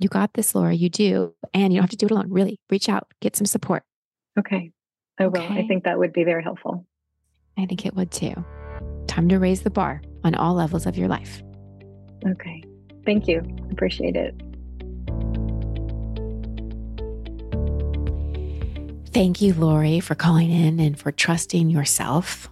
You 0.00 0.08
got 0.08 0.32
this, 0.32 0.54
Lori. 0.54 0.76
You 0.76 0.88
do. 0.88 1.34
And 1.52 1.72
you 1.72 1.78
don't 1.78 1.84
have 1.84 1.90
to 1.90 1.96
do 1.96 2.06
it 2.06 2.10
alone. 2.10 2.30
Really 2.30 2.58
reach 2.70 2.88
out, 2.88 3.06
get 3.20 3.36
some 3.36 3.46
support. 3.46 3.84
Okay. 4.38 4.72
I 5.18 5.26
will. 5.26 5.42
Okay. 5.42 5.58
I 5.58 5.66
think 5.66 5.84
that 5.84 5.98
would 5.98 6.14
be 6.14 6.24
very 6.24 6.42
helpful. 6.42 6.86
I 7.58 7.66
think 7.66 7.84
it 7.84 7.94
would 7.94 8.10
too. 8.10 8.32
Time 9.06 9.28
to 9.28 9.38
raise 9.38 9.60
the 9.60 9.70
bar 9.70 10.00
on 10.24 10.34
all 10.34 10.54
levels 10.54 10.86
of 10.86 10.96
your 10.96 11.08
life. 11.08 11.42
Okay. 12.26 12.62
Thank 13.04 13.28
you. 13.28 13.42
Appreciate 13.70 14.16
it. 14.16 14.34
Thank 19.12 19.42
you, 19.42 19.52
Lori, 19.52 20.00
for 20.00 20.14
calling 20.14 20.50
in 20.50 20.80
and 20.80 20.98
for 20.98 21.12
trusting 21.12 21.68
yourself 21.68 22.48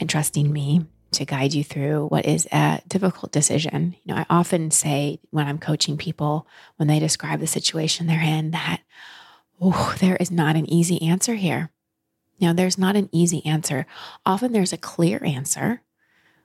and 0.00 0.08
trusting 0.08 0.50
me 0.50 0.86
to 1.12 1.24
guide 1.24 1.54
you 1.54 1.62
through 1.62 2.06
what 2.06 2.26
is 2.26 2.46
a 2.52 2.80
difficult 2.88 3.32
decision. 3.32 3.94
You 4.04 4.14
know, 4.14 4.20
I 4.20 4.26
often 4.28 4.70
say 4.70 5.20
when 5.30 5.46
I'm 5.46 5.58
coaching 5.58 5.96
people, 5.96 6.46
when 6.76 6.88
they 6.88 6.98
describe 6.98 7.40
the 7.40 7.46
situation 7.46 8.06
they're 8.06 8.20
in, 8.20 8.50
that, 8.52 8.80
oh, 9.60 9.94
there 10.00 10.16
is 10.16 10.30
not 10.30 10.56
an 10.56 10.68
easy 10.70 11.00
answer 11.02 11.34
here. 11.34 11.70
You 12.38 12.48
know, 12.48 12.54
there's 12.54 12.78
not 12.78 12.96
an 12.96 13.08
easy 13.12 13.44
answer. 13.46 13.86
Often 14.26 14.52
there's 14.52 14.72
a 14.72 14.78
clear 14.78 15.24
answer. 15.24 15.82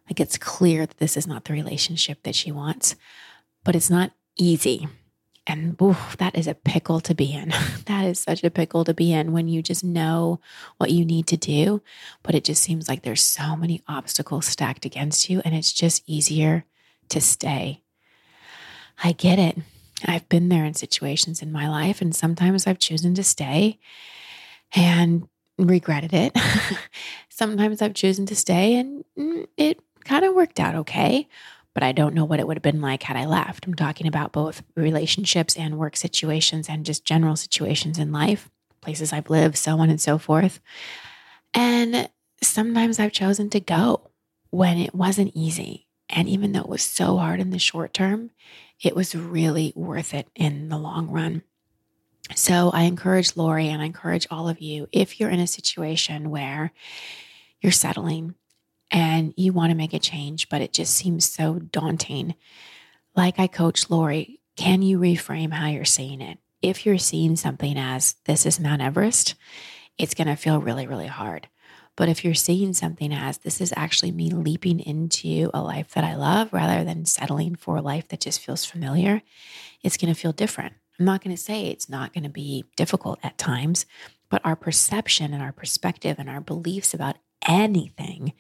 Like 0.10 0.20
it's 0.20 0.38
clear 0.38 0.86
that 0.86 0.98
this 0.98 1.18
is 1.18 1.28
not 1.28 1.46
the 1.46 1.54
relationship 1.54 2.24
that 2.24 2.36
she 2.36 2.52
wants, 2.52 2.96
but 3.64 3.76
it's 3.76 3.90
not 3.90 4.12
easy. 4.38 4.88
And 5.48 5.82
ooh, 5.82 5.96
that 6.18 6.38
is 6.38 6.46
a 6.46 6.54
pickle 6.54 7.00
to 7.00 7.16
be 7.16 7.34
in. 7.34 7.54
that 7.86 8.06
is 8.06 8.20
such 8.20 8.44
a 8.44 8.52
pickle 8.52 8.84
to 8.84 8.94
be 8.94 9.14
in 9.14 9.32
when 9.32 9.48
you 9.48 9.64
just 9.64 9.84
know 9.84 10.42
what 10.78 10.92
you 10.92 11.06
need 11.06 11.26
to 11.28 11.38
do, 11.38 11.82
but 12.22 12.36
it 12.36 12.44
just 12.44 12.62
seems 12.62 12.90
like 12.90 13.04
there's 13.04 13.24
so 13.24 13.56
many 13.56 13.82
obstacles 13.88 14.46
stacked 14.46 14.86
against 14.86 15.30
you, 15.30 15.42
and 15.46 15.56
it's 15.56 15.72
just 15.72 16.04
easier 16.06 16.66
to 17.10 17.22
stay. 17.22 17.82
I 19.04 19.14
get 19.14 19.40
it. 19.40 19.58
I've 20.06 20.28
been 20.28 20.50
there 20.50 20.66
in 20.66 20.74
situations 20.74 21.42
in 21.42 21.52
my 21.52 21.70
life, 21.70 22.02
and 22.02 22.14
sometimes 22.14 22.68
I've 22.68 22.80
chosen 22.80 23.16
to 23.16 23.24
stay 23.24 23.80
and 24.76 25.30
regretted 25.58 26.14
it. 26.14 26.38
sometimes 27.30 27.82
I've 27.82 27.94
chosen 27.94 28.26
to 28.26 28.36
stay, 28.36 28.76
and 28.76 29.06
mm, 29.18 29.48
it 29.56 29.80
kind 30.04 30.26
of 30.26 30.36
worked 30.36 30.60
out 30.60 30.76
okay 30.76 31.28
but 31.78 31.84
I 31.84 31.92
don't 31.92 32.16
know 32.16 32.26
what 32.26 32.40
it 32.40 32.48
would 32.48 32.58
have 32.58 32.64
been 32.64 32.82
like 32.82 33.04
had 33.04 33.16
I 33.16 33.28
left. 33.28 33.68
I'm 33.68 33.76
talking 33.76 34.08
about 34.08 34.32
both 34.32 34.64
relationships 34.76 35.56
and 35.56 35.78
work 35.78 35.96
situations 35.96 36.68
and 36.68 36.84
just 36.84 37.06
general 37.06 37.36
situations 37.36 38.00
in 38.00 38.12
life, 38.12 38.50
places 38.82 39.14
I've 39.14 39.30
lived, 39.30 39.58
so 39.58 39.78
on 39.78 39.92
and 39.92 40.02
so 40.02 40.18
forth. 40.18 40.60
And 41.54 42.10
sometimes 42.42 43.00
I've 43.00 43.12
chosen 43.12 43.52
to 43.52 43.60
go 43.60 44.10
when 44.50 44.80
it 44.80 44.96
wasn't 44.96 45.34
easy. 45.36 45.86
And 46.10 46.28
even 46.28 46.52
though 46.52 46.62
it 46.62 46.68
was 46.68 46.82
so 46.82 47.18
hard 47.18 47.40
in 47.40 47.52
the 47.52 47.60
short 47.60 47.94
term, 47.94 48.32
it 48.82 48.96
was 48.96 49.14
really 49.14 49.72
worth 49.76 50.16
it 50.16 50.30
in 50.34 50.70
the 50.70 50.80
long 50.80 51.12
run. 51.12 51.44
So 52.34 52.72
I 52.74 52.86
encourage 52.86 53.38
Lori 53.38 53.68
and 53.68 53.84
I 53.84 53.86
encourage 53.86 54.26
all 54.32 54.50
of 54.50 54.62
you 54.62 54.88
if 54.92 55.20
you're 55.20 55.30
in 55.30 55.40
a 55.40 55.46
situation 55.46 56.32
where 56.32 56.72
you're 57.62 57.72
settling 57.72 58.34
and 58.92 59.34
you 59.36 59.54
want 59.54 59.72
to 59.72 59.78
make 59.78 59.94
a 59.94 60.00
change, 60.00 60.50
but 60.50 60.62
it 60.62 60.74
just 60.74 60.94
seems 60.94 61.30
so 61.30 61.60
daunting. 61.60 62.36
Like 63.16 63.40
I 63.40 63.48
coach 63.48 63.90
Lori, 63.90 64.40
can 64.56 64.82
you 64.82 65.00
reframe 65.00 65.54
how 65.54 65.68
you're 65.68 65.86
seeing 65.86 66.22
it? 66.22 66.40
If 66.62 66.86
you're 66.86 66.98
seeing 66.98 67.36
something 67.36 67.78
as 67.78 68.16
this 68.26 68.46
is 68.46 68.60
Mount 68.60 68.82
Everest, 68.82 69.36
it's 69.98 70.14
going 70.14 70.28
to 70.28 70.36
feel 70.36 70.60
really, 70.60 70.88
really 70.88 71.08
hard. 71.08 71.48
But 71.96 72.10
if 72.10 72.24
you're 72.24 72.36
seeing 72.36 72.74
something 72.74 73.12
as 73.12 73.40
this 73.40 73.60
is 73.60 73.74
actually 73.76 74.12
me 74.12 74.30
leaping 74.30 74.80
into 74.80 75.50
a 75.54 75.62
life 75.62 75.94
that 75.94 76.04
I 76.04 76.16
love 76.16 76.54
rather 76.54 76.84
than 76.84 77.06
settling 77.06 77.56
for 77.56 77.78
a 77.78 77.82
life 77.82 78.08
that 78.10 78.22
just 78.22 78.40
feels 78.40 78.66
familiar, 78.66 79.24
it's 79.82 79.98
going 79.98 80.14
to 80.14 80.20
feel 80.20 80.32
different. 80.32 80.74
I'm 81.00 81.06
not 81.06 81.24
going 81.24 81.36
to 81.36 81.42
say 81.42 81.66
it's 81.66 81.90
not 81.90 82.14
going 82.14 82.24
to 82.24 82.30
be 82.30 82.66
difficult 82.76 83.20
at 83.24 83.38
times, 83.38 83.88
but 84.30 84.42
our 84.46 84.56
perception 84.56 85.34
and 85.34 85.42
our 85.42 85.52
perspective 85.52 86.18
and 86.20 86.30
our 86.30 86.42
beliefs 86.42 86.94
about 86.94 87.18
anything 87.48 88.34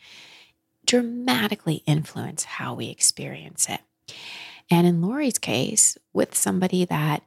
dramatically 0.88 1.84
influence 1.86 2.44
how 2.44 2.74
we 2.74 2.88
experience 2.88 3.70
it. 3.70 3.82
And 4.72 4.88
in 4.88 5.02
Lori's 5.02 5.38
case, 5.38 5.98
with 6.14 6.36
somebody 6.36 6.86
that 6.86 7.24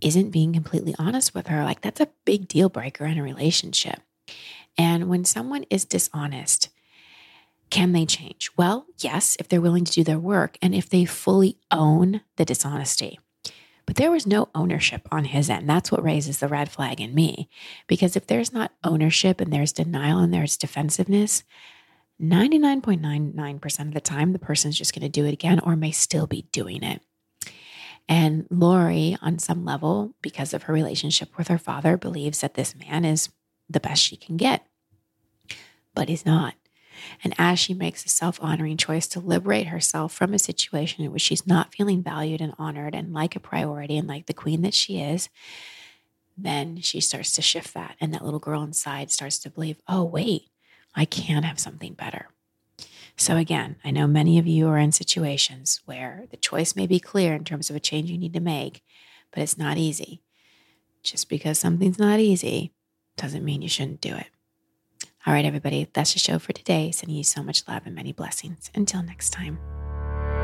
isn't 0.00 0.30
being 0.30 0.52
completely 0.52 0.94
honest 0.98 1.34
with 1.34 1.48
her, 1.48 1.64
like 1.64 1.82
that's 1.82 2.00
a 2.00 2.08
big 2.24 2.48
deal 2.48 2.68
breaker 2.68 3.04
in 3.04 3.18
a 3.18 3.22
relationship. 3.22 4.00
And 4.76 5.08
when 5.08 5.24
someone 5.24 5.66
is 5.70 5.84
dishonest, 5.84 6.70
can 7.70 7.92
they 7.92 8.06
change? 8.06 8.50
Well, 8.56 8.86
yes, 8.98 9.36
if 9.38 9.48
they're 9.48 9.60
willing 9.60 9.84
to 9.84 9.92
do 9.92 10.04
their 10.04 10.18
work 10.18 10.56
and 10.62 10.74
if 10.74 10.88
they 10.88 11.04
fully 11.04 11.58
own 11.70 12.22
the 12.36 12.44
dishonesty. 12.44 13.18
But 13.86 13.96
there 13.96 14.10
was 14.10 14.26
no 14.26 14.48
ownership 14.54 15.08
on 15.10 15.24
his 15.24 15.48
end. 15.48 15.68
That's 15.68 15.90
what 15.90 16.04
raises 16.04 16.38
the 16.38 16.48
red 16.48 16.70
flag 16.70 17.00
in 17.00 17.14
me. 17.14 17.48
Because 17.86 18.16
if 18.16 18.26
there's 18.26 18.52
not 18.52 18.72
ownership 18.84 19.40
and 19.40 19.52
there's 19.52 19.72
denial 19.72 20.18
and 20.18 20.32
there's 20.32 20.56
defensiveness, 20.56 21.42
99.99% 22.20 23.80
of 23.80 23.94
the 23.94 24.00
time, 24.00 24.32
the 24.32 24.38
person's 24.38 24.76
just 24.76 24.92
going 24.92 25.02
to 25.02 25.08
do 25.08 25.24
it 25.24 25.32
again 25.32 25.60
or 25.60 25.76
may 25.76 25.92
still 25.92 26.26
be 26.26 26.42
doing 26.52 26.82
it. 26.82 27.00
And 28.08 28.46
Lori, 28.50 29.16
on 29.20 29.38
some 29.38 29.64
level, 29.64 30.14
because 30.22 30.54
of 30.54 30.64
her 30.64 30.72
relationship 30.72 31.36
with 31.36 31.48
her 31.48 31.58
father, 31.58 31.96
believes 31.96 32.40
that 32.40 32.54
this 32.54 32.74
man 32.74 33.04
is 33.04 33.28
the 33.68 33.80
best 33.80 34.02
she 34.02 34.16
can 34.16 34.36
get, 34.36 34.66
but 35.94 36.08
he's 36.08 36.24
not. 36.24 36.54
And 37.22 37.34
as 37.38 37.58
she 37.58 37.74
makes 37.74 38.04
a 38.04 38.08
self 38.08 38.42
honoring 38.42 38.76
choice 38.76 39.06
to 39.08 39.20
liberate 39.20 39.68
herself 39.68 40.12
from 40.12 40.34
a 40.34 40.38
situation 40.38 41.04
in 41.04 41.12
which 41.12 41.22
she's 41.22 41.46
not 41.46 41.74
feeling 41.74 42.02
valued 42.02 42.40
and 42.40 42.54
honored 42.58 42.94
and 42.94 43.12
like 43.12 43.36
a 43.36 43.40
priority 43.40 43.96
and 43.96 44.08
like 44.08 44.26
the 44.26 44.34
queen 44.34 44.62
that 44.62 44.74
she 44.74 45.00
is, 45.00 45.28
then 46.36 46.80
she 46.80 47.00
starts 47.00 47.34
to 47.34 47.42
shift 47.42 47.74
that. 47.74 47.96
And 48.00 48.14
that 48.14 48.24
little 48.24 48.40
girl 48.40 48.62
inside 48.62 49.10
starts 49.10 49.38
to 49.40 49.50
believe, 49.50 49.80
oh, 49.86 50.04
wait, 50.04 50.48
I 50.98 51.04
can 51.04 51.44
have 51.44 51.60
something 51.60 51.94
better. 51.94 52.26
So, 53.16 53.36
again, 53.36 53.76
I 53.84 53.92
know 53.92 54.08
many 54.08 54.36
of 54.36 54.48
you 54.48 54.66
are 54.66 54.78
in 54.78 54.90
situations 54.90 55.80
where 55.84 56.24
the 56.32 56.36
choice 56.36 56.74
may 56.74 56.88
be 56.88 56.98
clear 56.98 57.34
in 57.34 57.44
terms 57.44 57.70
of 57.70 57.76
a 57.76 57.80
change 57.80 58.10
you 58.10 58.18
need 58.18 58.32
to 58.32 58.40
make, 58.40 58.82
but 59.30 59.40
it's 59.40 59.56
not 59.56 59.76
easy. 59.76 60.22
Just 61.04 61.28
because 61.28 61.56
something's 61.56 62.00
not 62.00 62.18
easy 62.18 62.72
doesn't 63.16 63.44
mean 63.44 63.62
you 63.62 63.68
shouldn't 63.68 64.00
do 64.00 64.16
it. 64.16 64.26
All 65.24 65.32
right, 65.32 65.44
everybody, 65.44 65.88
that's 65.92 66.14
the 66.14 66.18
show 66.18 66.40
for 66.40 66.52
today. 66.52 66.90
Sending 66.90 67.16
you 67.16 67.24
so 67.24 67.44
much 67.44 67.66
love 67.68 67.82
and 67.86 67.94
many 67.94 68.12
blessings. 68.12 68.68
Until 68.74 69.04
next 69.04 69.30
time. 69.30 69.58